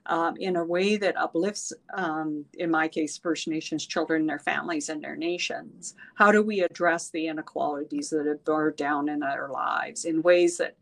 [0.09, 4.89] um, in a way that uplifts, um, in my case, First Nations children, their families,
[4.89, 5.93] and their nations?
[6.15, 10.57] How do we address the inequalities that have burned down in their lives in ways
[10.57, 10.75] that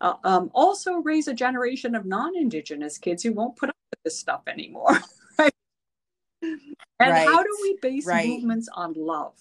[0.00, 4.18] uh, um, also raise a generation of non-Indigenous kids who won't put up with this
[4.18, 4.98] stuff anymore?
[5.38, 5.52] right?
[6.42, 6.62] And
[6.98, 7.28] right.
[7.28, 8.28] how do we base right.
[8.28, 9.34] movements on love?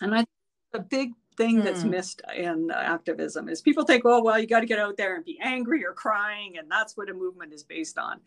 [0.00, 0.28] And I think
[0.72, 1.90] the big thing that's hmm.
[1.90, 5.24] missed in activism is people think, oh, well, you got to get out there and
[5.24, 8.20] be angry or crying, and that's what a movement is based on.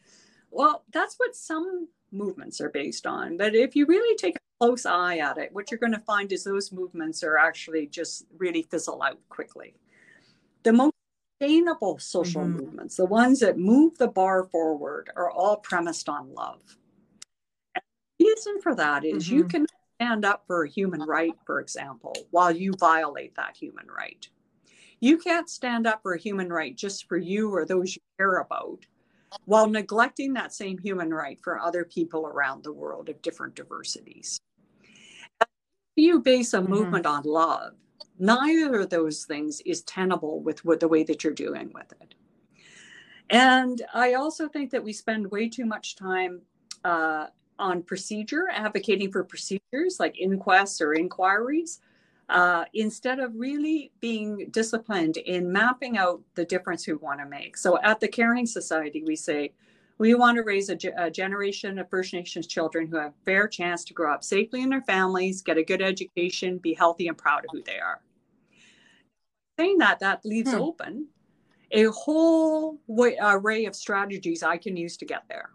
[0.51, 3.37] Well, that's what some movements are based on.
[3.37, 6.31] But if you really take a close eye at it, what you're going to find
[6.31, 9.75] is those movements are actually just really fizzle out quickly.
[10.63, 10.93] The most
[11.39, 12.57] sustainable social mm-hmm.
[12.57, 16.61] movements, the ones that move the bar forward, are all premised on love.
[17.75, 17.83] And
[18.17, 19.37] the reason for that is mm-hmm.
[19.37, 19.65] you can
[19.99, 24.27] stand up for a human right, for example, while you violate that human right.
[25.01, 28.37] You can't stand up for a human right just for you or those you care
[28.37, 28.85] about
[29.45, 34.39] while neglecting that same human right for other people around the world of different diversities.
[35.41, 35.47] If
[35.97, 36.71] you base a mm-hmm.
[36.71, 37.73] movement on love,
[38.17, 42.15] neither of those things is tenable with what, the way that you're doing with it.
[43.29, 46.41] And I also think that we spend way too much time
[46.83, 47.27] uh,
[47.59, 51.81] on procedure, advocating for procedures like inquests or inquiries,
[52.29, 57.57] uh, instead of really being disciplined in mapping out the difference we want to make.
[57.57, 59.51] So at the Caring Society, we say
[59.97, 63.47] we want to raise a, a, generation of First Nations children who have a fair
[63.47, 67.17] chance to grow up safely in their families, get a good education, be healthy and
[67.17, 67.99] proud of who they are.
[69.59, 70.59] Saying that, that leaves hmm.
[70.59, 71.07] open
[71.71, 75.49] a whole way, array of strategies I can use to get there.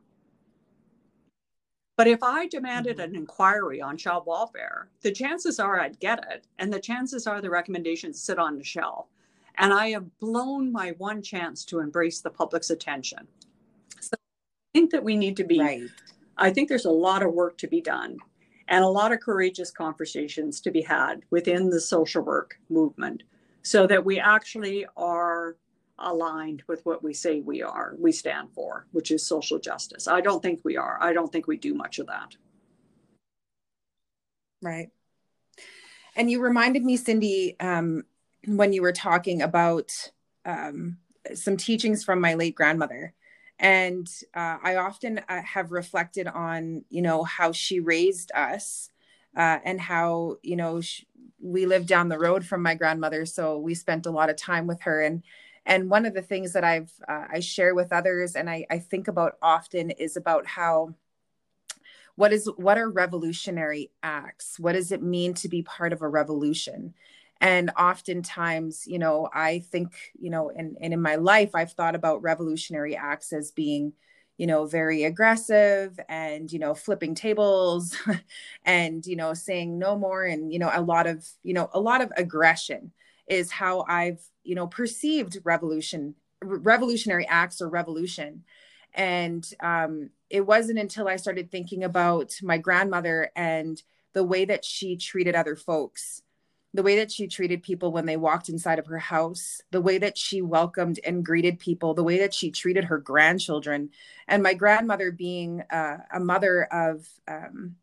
[1.96, 3.10] But if I demanded mm-hmm.
[3.10, 6.46] an inquiry on child welfare, the chances are I'd get it.
[6.58, 9.06] And the chances are the recommendations sit on the shelf.
[9.58, 13.28] And I have blown my one chance to embrace the public's attention.
[14.00, 15.82] So I think that we need to be, right.
[16.36, 18.18] I think there's a lot of work to be done
[18.66, 23.22] and a lot of courageous conversations to be had within the social work movement
[23.62, 25.56] so that we actually are
[25.98, 30.08] aligned with what we say we are, we stand for, which is social justice.
[30.08, 30.98] I don't think we are.
[31.00, 32.36] I don't think we do much of that.
[34.60, 34.90] Right.
[36.16, 38.04] And you reminded me, Cindy, um,
[38.46, 39.92] when you were talking about
[40.44, 40.98] um,
[41.34, 43.14] some teachings from my late grandmother.
[43.58, 48.90] And uh, I often uh, have reflected on, you know, how she raised us
[49.36, 51.06] uh, and how, you know, she,
[51.40, 53.26] we lived down the road from my grandmother.
[53.26, 55.02] So we spent a lot of time with her.
[55.02, 55.22] And
[55.66, 58.78] and one of the things that I've uh, I share with others and I, I
[58.78, 60.94] think about often is about how
[62.16, 64.58] what is what are revolutionary acts?
[64.58, 66.94] What does it mean to be part of a revolution?
[67.40, 71.94] And oftentimes you know i think you know and, and in my life i've thought
[71.94, 73.92] about revolutionary acts as being
[74.36, 77.96] you know very aggressive and you know flipping tables
[78.64, 81.80] and you know saying no more and you know a lot of you know a
[81.80, 82.92] lot of aggression
[83.26, 88.44] is how i've you know perceived revolution revolutionary acts or revolution
[88.94, 93.82] and um, it wasn't until I started thinking about my grandmother and
[94.12, 96.22] the way that she treated other folks,
[96.72, 99.98] the way that she treated people when they walked inside of her house, the way
[99.98, 103.90] that she welcomed and greeted people, the way that she treated her grandchildren.
[104.28, 107.76] And my grandmother, being uh, a mother of um,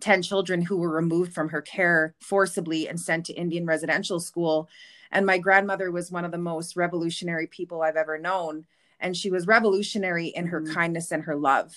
[0.00, 4.68] 10 children who were removed from her care forcibly and sent to Indian residential school.
[5.10, 8.66] And my grandmother was one of the most revolutionary people I've ever known
[9.00, 10.74] and she was revolutionary in her mm-hmm.
[10.74, 11.74] kindness and her love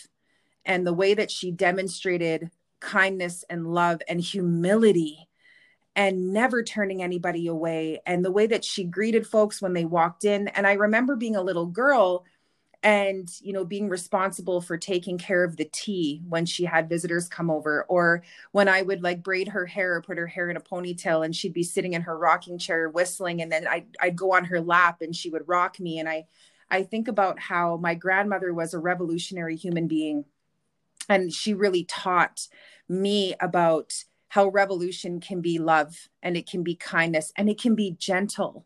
[0.65, 5.27] and the way that she demonstrated kindness and love and humility
[5.95, 10.23] and never turning anybody away and the way that she greeted folks when they walked
[10.23, 12.23] in and i remember being a little girl
[12.81, 17.27] and you know being responsible for taking care of the tea when she had visitors
[17.27, 20.55] come over or when i would like braid her hair or put her hair in
[20.55, 24.15] a ponytail and she'd be sitting in her rocking chair whistling and then I'd, I'd
[24.15, 26.25] go on her lap and she would rock me and i
[26.71, 30.25] I think about how my grandmother was a revolutionary human being.
[31.07, 32.47] And she really taught
[32.87, 33.93] me about
[34.27, 38.65] how revolution can be love and it can be kindness and it can be gentle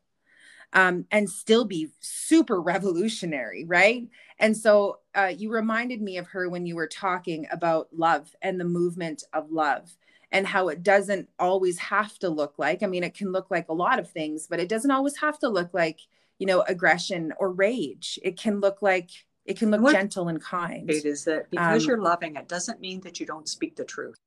[0.73, 4.07] um, and still be super revolutionary, right?
[4.39, 8.59] And so uh, you reminded me of her when you were talking about love and
[8.59, 9.95] the movement of love
[10.31, 12.81] and how it doesn't always have to look like.
[12.81, 15.37] I mean, it can look like a lot of things, but it doesn't always have
[15.39, 15.99] to look like
[16.39, 19.09] you know aggression or rage it can look like
[19.45, 22.47] it can look what gentle and kind it is that because um, you're loving it
[22.47, 24.17] doesn't mean that you don't speak the truth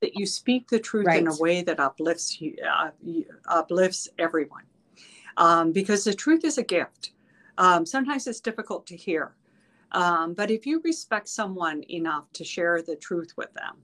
[0.00, 1.20] that you speak the truth right.
[1.20, 2.88] in a way that uplifts you, uh,
[3.46, 4.64] uplifts everyone
[5.36, 7.12] um, because the truth is a gift.
[7.58, 9.34] Um, sometimes it's difficult to hear
[9.92, 13.76] um, but if you respect someone enough to share the truth with them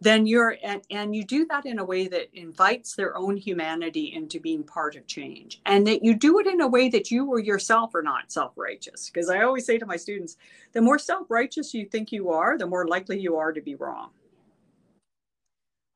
[0.00, 4.12] then you're and, and you do that in a way that invites their own humanity
[4.14, 7.26] into being part of change and that you do it in a way that you
[7.26, 9.10] or yourself are not self-righteous.
[9.10, 10.36] Because i always say to my students
[10.72, 14.10] the more self-righteous you think you are the more likely you are to be wrong.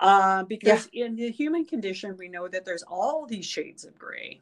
[0.01, 1.07] Uh, because yeah.
[1.07, 4.41] in the human condition we know that there's all these shades of gray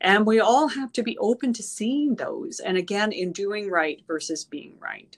[0.00, 4.02] and we all have to be open to seeing those and again in doing right
[4.06, 5.16] versus being right.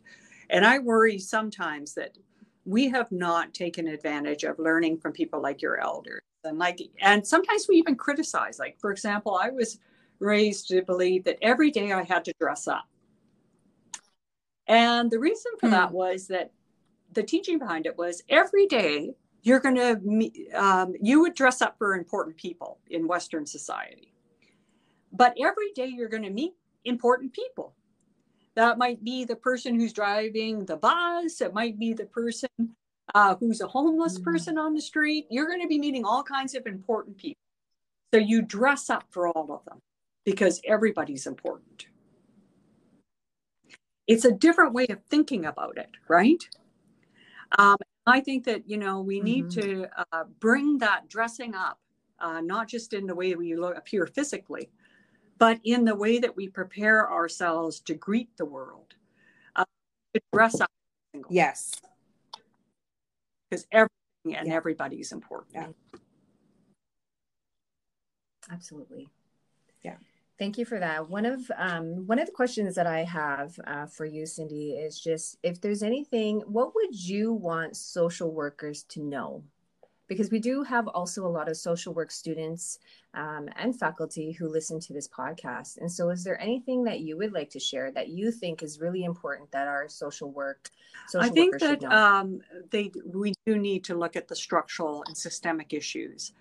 [0.51, 2.17] And i worry sometimes that
[2.65, 7.27] we have not taken advantage of learning from people like your elders and like and
[7.27, 9.79] sometimes we even criticize like for example i was
[10.21, 12.85] raised to believe that every day i had to dress up.
[14.67, 15.95] And the reason for that hmm.
[15.95, 16.53] was that
[17.13, 21.77] the teaching behind it was every day you're going to um, you would dress up
[21.77, 24.14] for important people in western society
[25.15, 26.53] but every day you're going to meet
[26.85, 27.75] important people
[28.55, 31.41] that might be the person who's driving the bus.
[31.41, 32.49] It might be the person
[33.15, 34.25] uh, who's a homeless mm-hmm.
[34.25, 35.27] person on the street.
[35.29, 37.41] You're going to be meeting all kinds of important people.
[38.13, 39.81] So you dress up for all of them
[40.25, 41.87] because everybody's important.
[44.07, 46.43] It's a different way of thinking about it, right?
[47.59, 49.61] Um, I think that you know we need mm-hmm.
[49.61, 51.81] to uh, bring that dressing up,
[52.21, 54.69] uh, not just in the way we look, appear physically,
[55.45, 58.95] but in the way that we prepare ourselves to greet the world,
[59.55, 59.67] uh,
[60.15, 60.71] to dress up.
[61.29, 61.83] Yes.
[63.51, 64.55] Because everything and yeah.
[64.55, 65.55] everybody is important.
[65.55, 65.99] Yeah.
[68.51, 69.11] Absolutely.
[69.83, 69.97] Yeah.
[70.39, 71.11] Thank you for that.
[71.11, 74.99] One of um, one of the questions that I have uh, for you, Cindy, is
[74.99, 79.45] just if there's anything, what would you want social workers to know
[80.07, 82.79] because we do have also a lot of social work students
[83.15, 85.79] um, and faculty who listen to this podcast.
[85.79, 88.81] And so, is there anything that you would like to share that you think is
[88.81, 90.71] really important that our social work?
[91.09, 92.41] Social I think that um,
[92.71, 96.33] they we do need to look at the structural and systemic issues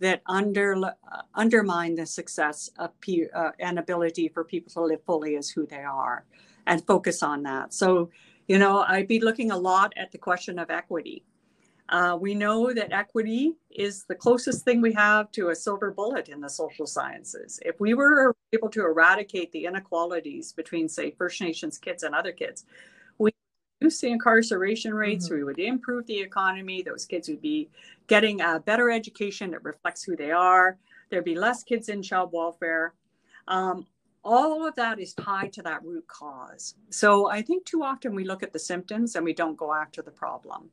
[0.00, 0.92] that under uh,
[1.34, 2.90] undermine the success of
[3.34, 6.24] uh, and ability for people to live fully as who they are,
[6.66, 7.74] and focus on that.
[7.74, 8.10] So,
[8.46, 11.24] you know, I'd be looking a lot at the question of equity
[11.88, 16.28] Uh, we know that equity is the closest thing we have to a silver bullet
[16.28, 17.58] in the social sciences.
[17.64, 22.32] If we were able to eradicate the inequalities between, say, First Nations kids and other
[22.32, 22.66] kids,
[23.16, 23.30] we
[23.80, 25.36] reduce the incarceration rates, mm-hmm.
[25.36, 27.70] we would improve the economy, those kids would be
[28.06, 30.76] getting a better education that reflects who they are,
[31.10, 32.92] there'd be less kids in child welfare.
[33.46, 33.86] Um,
[34.24, 36.74] all of that is tied to that root cause.
[36.90, 40.02] So I think too often we look at the symptoms and we don't go after
[40.02, 40.68] the problem.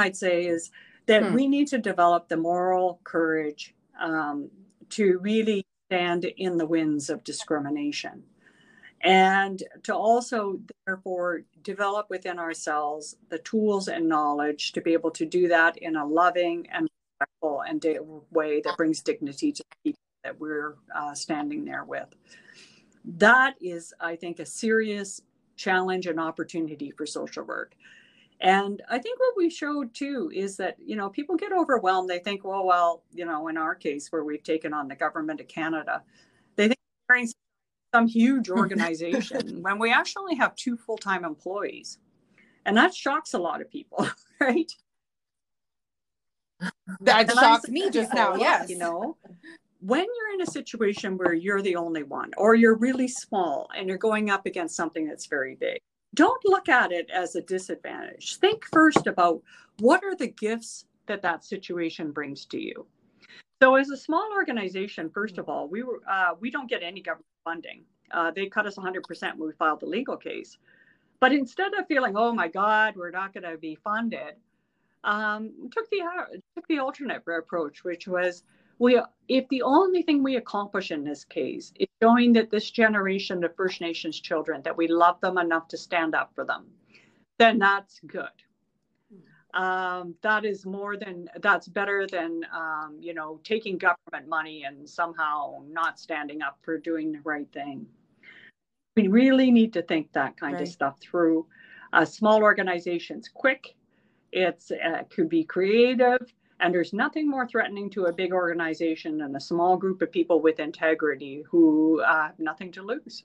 [0.00, 0.70] I'd say is
[1.06, 1.34] that hmm.
[1.34, 4.50] we need to develop the moral courage um,
[4.90, 8.22] to really stand in the winds of discrimination.
[9.02, 15.24] And to also therefore develop within ourselves the tools and knowledge to be able to
[15.24, 16.88] do that in a loving and
[17.18, 17.84] respectful and
[18.30, 22.08] way that brings dignity to the people that we're uh, standing there with.
[23.04, 25.22] That is i think a serious
[25.56, 27.74] challenge and opportunity for social work
[28.40, 32.08] and I think what we showed too is that, you know, people get overwhelmed.
[32.08, 35.40] They think, well, well, you know, in our case where we've taken on the government
[35.40, 36.02] of Canada,
[36.56, 36.78] they think
[37.08, 37.26] we're
[37.94, 41.98] some huge organization when we actually have two full time employees.
[42.64, 44.06] And that shocks a lot of people,
[44.40, 44.72] right?
[47.00, 48.70] That and shocked me just now, yes.
[48.70, 49.16] You know,
[49.80, 53.88] when you're in a situation where you're the only one or you're really small and
[53.88, 55.80] you're going up against something that's very big,
[56.14, 58.36] don't look at it as a disadvantage.
[58.36, 59.42] Think first about
[59.78, 62.86] what are the gifts that that situation brings to you.
[63.62, 67.02] So, as a small organization, first of all, we were uh, we don't get any
[67.02, 67.82] government funding.
[68.10, 70.58] Uh, they cut us 100% when we filed the legal case.
[71.20, 74.34] But instead of feeling, oh my God, we're not going to be funded,
[75.04, 78.42] um, took the uh, took the alternate approach, which was
[78.80, 83.44] we if the only thing we accomplish in this case is showing that this generation
[83.44, 86.66] of First Nations children that we love them enough to stand up for them,
[87.38, 88.24] then that's good.
[89.52, 94.88] Um, that is more than that's better than um, you know taking government money and
[94.88, 97.86] somehow not standing up for doing the right thing.
[98.96, 100.62] We really need to think that kind right.
[100.62, 101.46] of stuff through.
[101.92, 103.74] Uh, small organizations, quick.
[104.32, 109.34] It's uh, could be creative and there's nothing more threatening to a big organization than
[109.36, 113.24] a small group of people with integrity who uh, have nothing to lose.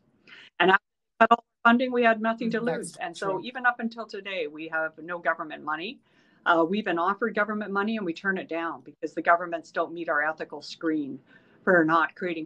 [0.59, 0.83] And after
[1.29, 2.93] all funding, we had nothing to lose.
[2.93, 3.41] That's and so true.
[3.43, 5.99] even up until today, we have no government money.
[6.45, 9.93] Uh, we've been offered government money and we turn it down because the governments don't
[9.93, 11.19] meet our ethical screen
[11.63, 12.45] for not creating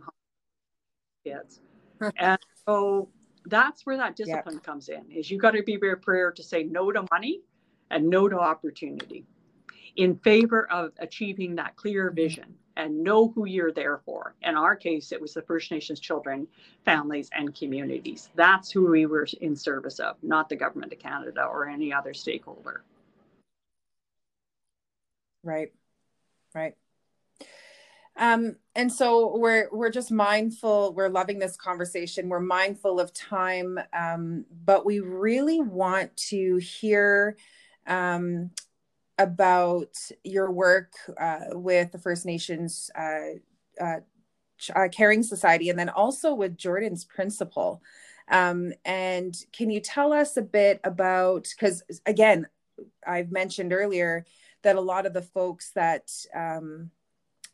[1.25, 1.59] kids.
[2.17, 3.09] and so
[3.45, 4.63] that's where that discipline yep.
[4.63, 7.41] comes in is you've got to be prepared to say no to money
[7.91, 9.25] and no to opportunity
[9.99, 14.33] in favor of achieving that clear vision and know who you're there for.
[14.43, 16.47] In our case, it was the First Nations children,
[16.85, 18.29] families, and communities.
[18.33, 22.13] That's who we were in service of, not the government of Canada or any other
[22.13, 22.85] stakeholder.
[25.43, 25.73] Right,
[26.55, 26.75] right.
[28.15, 30.93] Um, and so we're we're just mindful.
[30.93, 32.29] We're loving this conversation.
[32.29, 37.35] We're mindful of time, um, but we really want to hear
[37.85, 38.51] um,
[39.19, 43.35] about your work uh, with the First Nations uh,
[43.79, 43.99] uh,
[44.73, 47.83] uh, Caring Society, and then also with Jordan's Principle.
[48.29, 51.49] Um, and can you tell us a bit about?
[51.51, 52.47] Because again,
[53.05, 54.25] I've mentioned earlier
[54.63, 56.89] that a lot of the folks that um,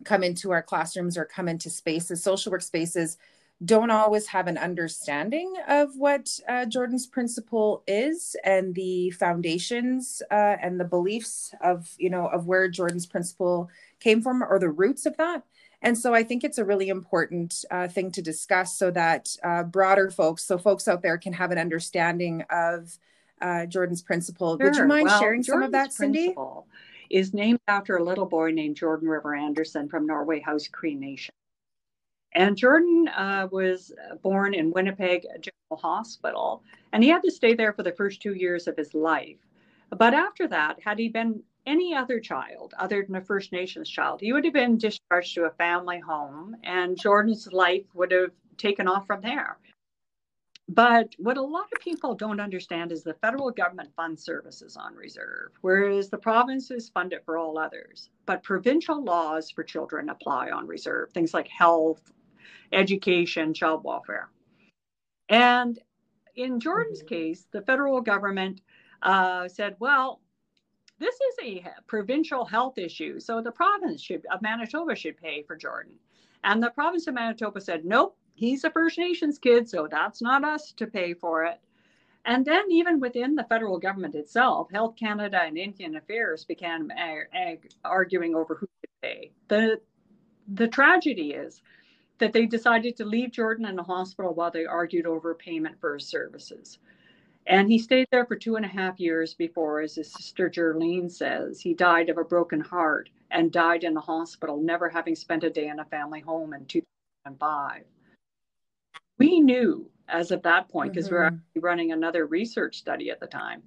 [0.03, 3.17] come into our classrooms or come into spaces, social work spaces,
[3.63, 10.57] don't always have an understanding of what uh, Jordan's principle is and the foundations uh,
[10.61, 15.05] and the beliefs of you know of where Jordan's principle came from or the roots
[15.05, 15.43] of that.
[15.81, 19.63] And so I think it's a really important uh, thing to discuss so that uh,
[19.63, 22.97] broader folks, so folks out there, can have an understanding of
[23.41, 24.57] uh, Jordan's principle.
[24.57, 24.65] Sure.
[24.65, 26.35] Would you mind well, sharing Jordan's some of that, Cindy?
[27.11, 31.35] Is named after a little boy named Jordan River Anderson from Norway House Cree Nation.
[32.35, 37.71] And Jordan uh, was born in Winnipeg General Hospital, and he had to stay there
[37.71, 39.37] for the first two years of his life.
[39.89, 44.19] But after that, had he been any other child other than a First Nations child,
[44.19, 48.87] he would have been discharged to a family home, and Jordan's life would have taken
[48.87, 49.57] off from there.
[50.67, 54.95] But what a lot of people don't understand is the federal government funds services on
[54.95, 58.09] reserve, whereas the provinces fund it for all others.
[58.25, 62.11] But provincial laws for children apply on reserve, things like health,
[62.75, 64.29] education, child welfare.
[65.29, 65.79] And
[66.35, 67.07] in Jordan's mm-hmm.
[67.07, 68.61] case, the federal government
[69.01, 70.21] uh, said, well,
[70.99, 75.55] this is a provincial health issue, so the province should, of Manitoba should pay for
[75.55, 75.93] Jordan.
[76.43, 80.43] And the province of Manitoba said, nope, he's a First Nations kid, so that's not
[80.43, 81.59] us to pay for it.
[82.23, 86.89] And then, even within the federal government itself, Health Canada and Indian Affairs began
[87.83, 89.31] arguing over who to pay.
[89.47, 89.79] The,
[90.47, 91.61] the tragedy is
[92.19, 95.95] that they decided to leave Jordan in the hospital while they argued over payment for
[95.95, 96.79] his services.
[97.47, 101.11] And he stayed there for two and a half years before, as his sister Jerlene
[101.11, 105.43] says, he died of a broken heart and died in the hospital, never having spent
[105.43, 107.83] a day in a family home in 2005.
[109.19, 111.15] We knew as of that point, because mm-hmm.
[111.15, 113.61] we were actually running another research study at the time,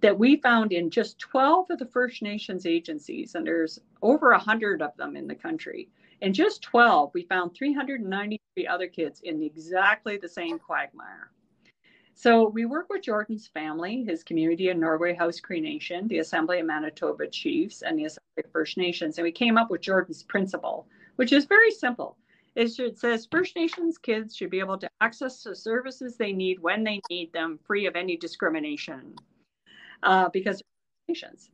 [0.00, 4.82] that we found in just 12 of the First Nations agencies, and there's over 100
[4.82, 5.88] of them in the country,
[6.24, 11.30] in just 12, we found 393 other kids in exactly the same quagmire.
[12.14, 16.60] So we work with Jordan's family, his community in Norway House Cree Nation, the Assembly
[16.60, 19.18] of Manitoba Chiefs, and the Assembly of First Nations.
[19.18, 22.16] And we came up with Jordan's principle, which is very simple.
[22.54, 26.84] It says First Nations kids should be able to access the services they need when
[26.84, 29.14] they need them, free of any discrimination,
[30.02, 30.62] uh, because
[31.06, 31.50] nations.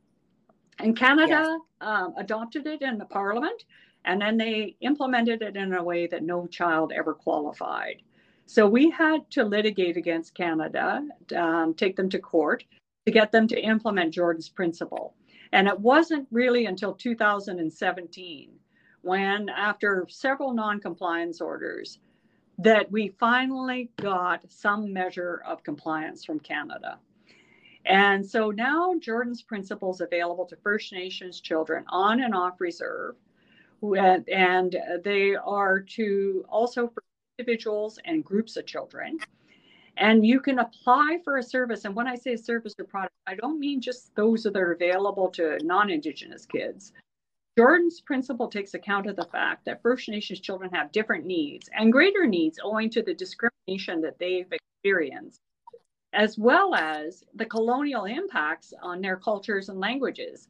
[0.79, 1.59] And Canada yes.
[1.81, 3.65] um, adopted it in the Parliament,
[4.05, 8.01] and then they implemented it in a way that no child ever qualified.
[8.45, 12.63] So we had to litigate against Canada, um, take them to court
[13.05, 15.15] to get them to implement Jordan's principle.
[15.53, 18.51] And it wasn't really until 2017
[19.01, 21.99] when, after several non-compliance orders,
[22.59, 26.99] that we finally got some measure of compliance from Canada.
[27.85, 33.15] And so now Jordan's principles available to First Nations children on and off reserve.
[33.83, 37.03] Uh, and uh, they are to also for
[37.39, 39.17] individuals and groups of children.
[39.97, 41.85] And you can apply for a service.
[41.85, 45.29] And when I say service or product, I don't mean just those that are available
[45.31, 46.93] to non Indigenous kids.
[47.57, 51.91] Jordan's principle takes account of the fact that First Nations children have different needs and
[51.91, 55.41] greater needs owing to the discrimination that they've experienced,
[56.13, 60.47] as well as the colonial impacts on their cultures and languages.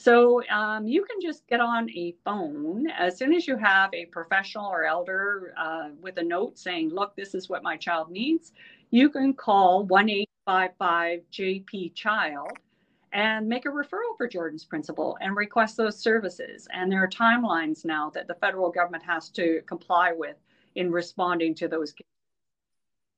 [0.00, 4.06] So um, you can just get on a phone as soon as you have a
[4.06, 8.52] professional or elder uh, with a note saying, look, this is what my child needs.
[8.90, 12.52] You can call 1 855 JP Child
[13.12, 16.68] and make a referral for Jordan's principle and request those services.
[16.72, 20.36] And there are timelines now that the federal government has to comply with
[20.76, 21.92] in responding to those.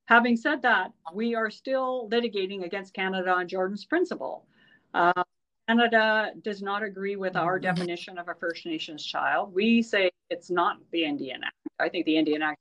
[0.06, 4.46] Having said that, we are still litigating against Canada on Jordan's principle.
[4.94, 5.24] Uh,
[5.70, 9.54] Canada does not agree with our definition of a First Nations child.
[9.54, 11.54] We say it's not the Indian Act.
[11.78, 12.58] I think the Indian Act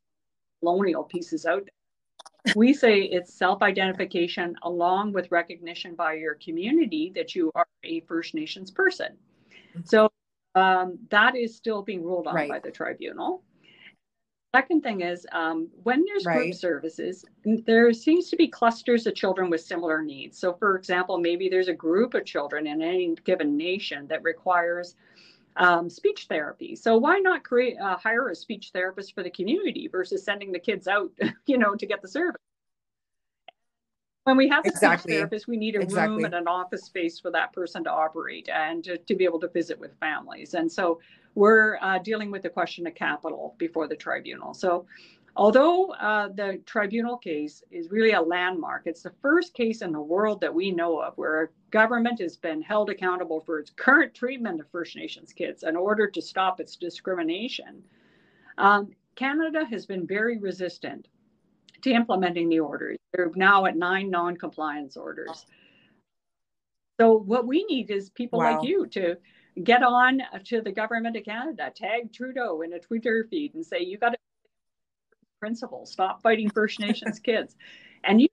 [0.61, 7.11] colonial pieces out there we say it's self identification along with recognition by your community
[7.15, 9.17] that you are a First Nations person.
[9.83, 10.09] So
[10.55, 12.49] um, that is still being ruled on right.
[12.49, 13.43] by the tribunal.
[14.55, 16.37] Second thing is um, when there's right.
[16.37, 20.39] group services, there seems to be clusters of children with similar needs.
[20.39, 24.95] So, for example, maybe there's a group of children in any given nation that requires
[25.57, 26.75] um, speech therapy.
[26.75, 30.59] So why not create uh, hire a speech therapist for the community versus sending the
[30.59, 31.11] kids out,
[31.45, 32.41] you know, to get the service?
[34.23, 35.11] When we have a exactly.
[35.11, 36.15] speech therapist, we need a exactly.
[36.15, 39.39] room and an office space for that person to operate and to, to be able
[39.41, 40.53] to visit with families.
[40.53, 40.99] And so
[41.35, 44.53] we're uh, dealing with the question of capital before the tribunal.
[44.53, 44.85] So
[45.39, 50.01] Although uh, the tribunal case is really a landmark, it's the first case in the
[50.01, 54.13] world that we know of where a government has been held accountable for its current
[54.13, 57.81] treatment of First Nations kids in order to stop its discrimination.
[58.57, 61.07] Um, Canada has been very resistant
[61.83, 62.97] to implementing the orders.
[63.13, 65.45] They're now at nine non compliance orders.
[66.99, 68.57] So, what we need is people wow.
[68.57, 69.15] like you to
[69.63, 73.79] get on to the government of Canada, tag Trudeau in a Twitter feed and say,
[73.81, 74.17] you got to
[75.39, 75.85] principle.
[75.85, 77.55] Stop fighting First Nations kids.
[78.03, 78.27] And you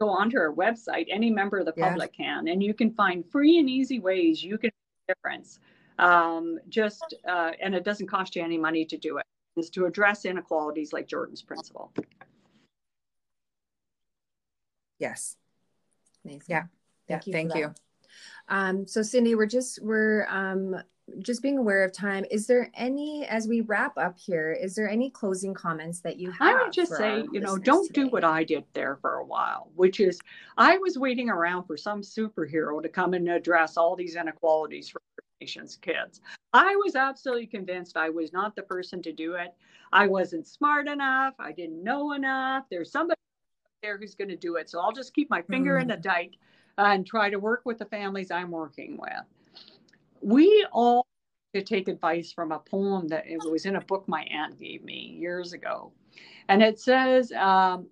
[0.00, 2.24] go onto our website, any member of the public yeah.
[2.24, 5.58] can, and you can find free and easy ways you can make a difference.
[5.98, 9.86] Um, just, uh, and it doesn't cost you any money to do it, is to
[9.86, 11.92] address inequalities like Jordan's principle.
[15.00, 15.36] Yes.
[16.24, 16.46] Amazing.
[16.48, 16.64] Yeah.
[17.08, 17.26] Thank yeah.
[17.26, 17.74] You thank you.
[18.48, 20.76] Um, so Cindy, we're just, we're, um,
[21.20, 24.88] just being aware of time, is there any, as we wrap up here, is there
[24.88, 26.56] any closing comments that you have?
[26.56, 28.02] I would just say, you know, don't today?
[28.02, 30.20] do what I did there for a while, which is
[30.56, 35.00] I was waiting around for some superhero to come and address all these inequalities for
[35.40, 36.20] Nations kids.
[36.52, 39.54] I was absolutely convinced I was not the person to do it.
[39.92, 41.34] I wasn't smart enough.
[41.38, 42.64] I didn't know enough.
[42.70, 43.20] There's somebody
[43.82, 44.68] there who's going to do it.
[44.68, 45.82] So I'll just keep my finger mm.
[45.82, 46.34] in the dike
[46.78, 49.26] and try to work with the families I'm working with
[50.20, 51.06] we all
[51.54, 54.84] to take advice from a poem that it was in a book my aunt gave
[54.84, 55.92] me years ago.
[56.48, 57.86] And it says, um,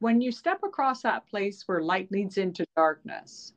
[0.00, 3.54] when you step across that place where light leads into darkness,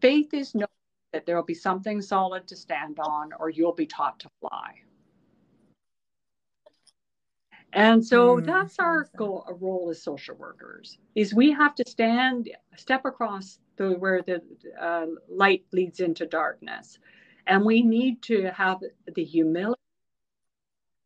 [0.00, 0.68] faith is knowing
[1.12, 4.74] that there will be something solid to stand on or you'll be taught to fly.
[7.74, 11.84] And so mm, that's our goal, a role as social workers is we have to
[11.86, 14.42] stand, step across the where the
[14.80, 16.98] uh, light leads into darkness,
[17.46, 18.78] and we need to have
[19.14, 19.80] the humility,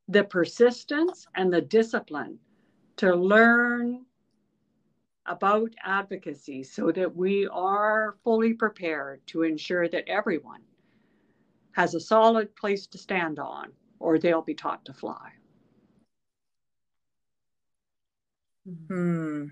[0.08, 2.38] the persistence, and the discipline
[2.96, 4.04] to learn
[5.26, 10.62] about advocacy so that we are fully prepared to ensure that everyone
[11.72, 15.30] has a solid place to stand on or they'll be taught to fly.
[18.88, 19.46] Hmm.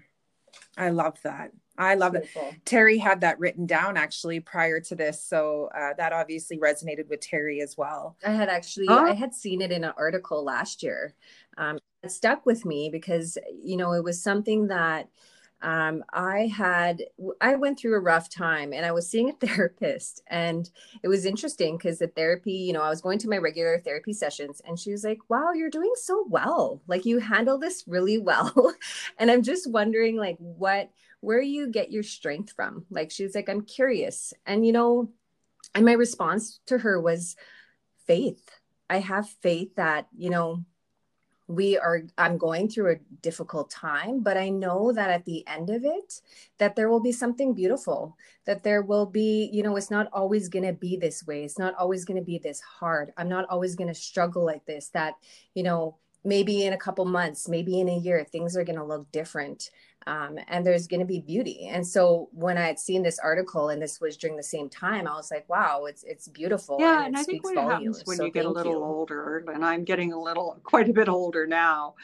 [0.76, 1.52] I love that.
[1.80, 2.28] I love it.
[2.66, 7.20] Terri had that written down actually prior to this, so uh, that obviously resonated with
[7.20, 8.16] Terri as well.
[8.24, 9.06] I had actually oh.
[9.06, 11.14] I had seen it in an article last year.
[11.56, 15.08] Um, it stuck with me because you know it was something that
[15.62, 17.02] um, I had
[17.40, 20.68] I went through a rough time and I was seeing a therapist and
[21.02, 24.12] it was interesting because the therapy, you know, I was going to my regular therapy
[24.12, 26.82] sessions and she was like, "Wow, you're doing so well.
[26.86, 28.74] Like you handle this really well."
[29.18, 30.90] and I'm just wondering like what
[31.20, 32.84] where you get your strength from.
[32.90, 35.10] Like she's like, "I'm curious." And you know,
[35.74, 37.36] and my response to her was
[38.06, 38.50] faith.
[38.88, 40.64] I have faith that, you know,
[41.50, 45.68] we are i'm going through a difficult time but i know that at the end
[45.68, 46.20] of it
[46.58, 50.48] that there will be something beautiful that there will be you know it's not always
[50.48, 53.46] going to be this way it's not always going to be this hard i'm not
[53.50, 55.14] always going to struggle like this that
[55.54, 58.84] you know maybe in a couple months maybe in a year things are going to
[58.84, 59.70] look different
[60.06, 61.68] um, and there's going to be beauty.
[61.68, 65.06] And so when I had seen this article, and this was during the same time,
[65.06, 67.98] I was like, "Wow, it's it's beautiful." Yeah, and, and I think what volumes.
[67.98, 68.84] happens when so you get a little you.
[68.84, 71.94] older, and I'm getting a little, quite a bit older now,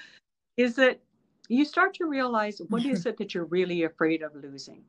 [0.57, 1.01] is that
[1.49, 4.83] you start to realize what is it that you're really afraid of losing.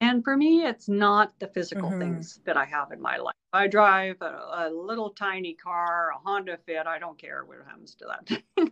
[0.00, 2.00] And for me, it's not the physical mm-hmm.
[2.00, 3.34] things that I have in my life.
[3.54, 6.86] I drive a, a, little tiny car, a Honda Fit.
[6.86, 8.70] I don't care what happens to that thing.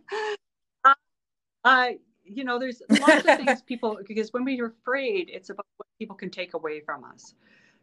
[2.25, 6.15] You know, there's lots of things people because when we're afraid, it's about what people
[6.15, 7.35] can take away from us.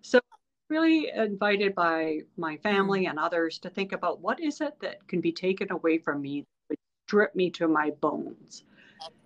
[0.02, 0.20] So
[0.68, 5.20] really invited by my family and others to think about what is it that can
[5.20, 8.64] be taken away from me that strip me to my bones.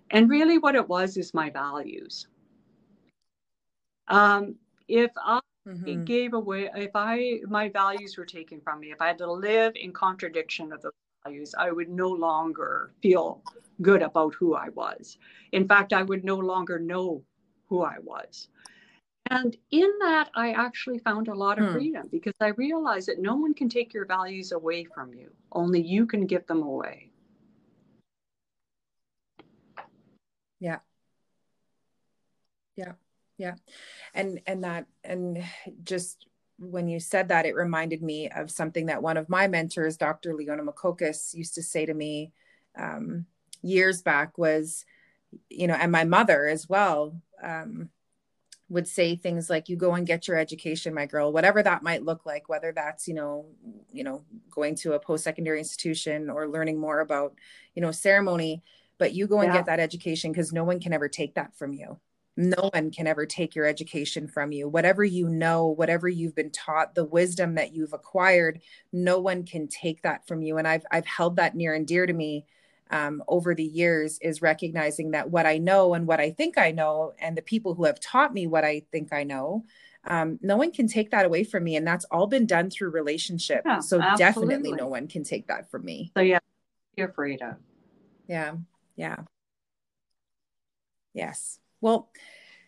[0.09, 2.27] And really what it was is my values.
[4.07, 4.55] Um,
[4.87, 6.03] if I mm-hmm.
[6.03, 9.73] gave away if I my values were taken from me, if I had to live
[9.75, 10.91] in contradiction of those
[11.23, 13.41] values, I would no longer feel
[13.81, 15.17] good about who I was.
[15.51, 17.23] In fact, I would no longer know
[17.67, 18.47] who I was.
[19.31, 21.73] And in that, I actually found a lot of hmm.
[21.73, 25.81] freedom because I realized that no one can take your values away from you, only
[25.81, 27.11] you can give them away.
[30.59, 30.79] Yeah.
[32.75, 32.93] Yeah.
[33.37, 33.55] Yeah.
[34.13, 35.43] And, and that, and
[35.83, 39.97] just when you said that, it reminded me of something that one of my mentors,
[39.97, 40.33] Dr.
[40.33, 42.31] Leona Makokis, used to say to me.
[42.77, 43.25] Um,
[43.65, 44.85] years back was
[45.49, 47.89] you know and my mother as well um,
[48.69, 52.03] would say things like you go and get your education my girl whatever that might
[52.03, 53.45] look like whether that's you know
[53.91, 57.33] you know going to a post-secondary institution or learning more about
[57.73, 58.63] you know ceremony
[58.97, 59.59] but you go and yeah.
[59.59, 61.99] get that education because no one can ever take that from you.
[62.37, 64.67] No one can ever take your education from you.
[64.67, 68.61] Whatever you know whatever you've been taught the wisdom that you've acquired
[68.91, 70.57] no one can take that from you.
[70.57, 72.45] And i've i've held that near and dear to me
[72.91, 76.71] um, over the years is recognizing that what I know and what I think I
[76.71, 79.65] know, and the people who have taught me what I think I know,
[80.05, 81.75] um, no one can take that away from me.
[81.75, 83.63] And that's all been done through relationship.
[83.65, 84.55] Yeah, so absolutely.
[84.55, 86.11] definitely no one can take that from me.
[86.15, 86.39] So, yeah,
[86.95, 87.55] you're afraid of.
[88.27, 88.53] Yeah.
[88.95, 89.17] Yeah.
[91.13, 91.59] Yes.
[91.81, 92.11] Well,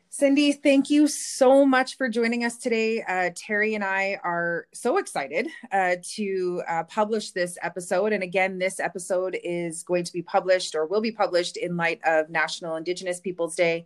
[0.10, 3.02] Cindy, thank you so much for joining us today.
[3.02, 8.14] Uh, Terri and I are so excited uh, to uh, publish this episode.
[8.14, 12.00] And again, this episode is going to be published or will be published in light
[12.06, 13.86] of National Indigenous Peoples Day.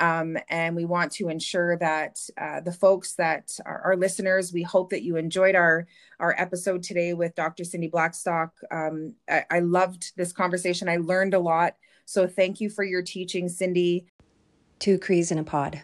[0.00, 4.62] Um, and we want to ensure that uh, the folks that are our listeners, we
[4.62, 5.86] hope that you enjoyed our
[6.18, 7.64] our episode today with Dr.
[7.64, 8.54] Cindy Blackstock.
[8.70, 10.88] Um, I, I loved this conversation.
[10.88, 11.76] I learned a lot.
[12.06, 14.06] So thank you for your teaching, Cindy.
[14.80, 15.82] Two Crees in a Pod.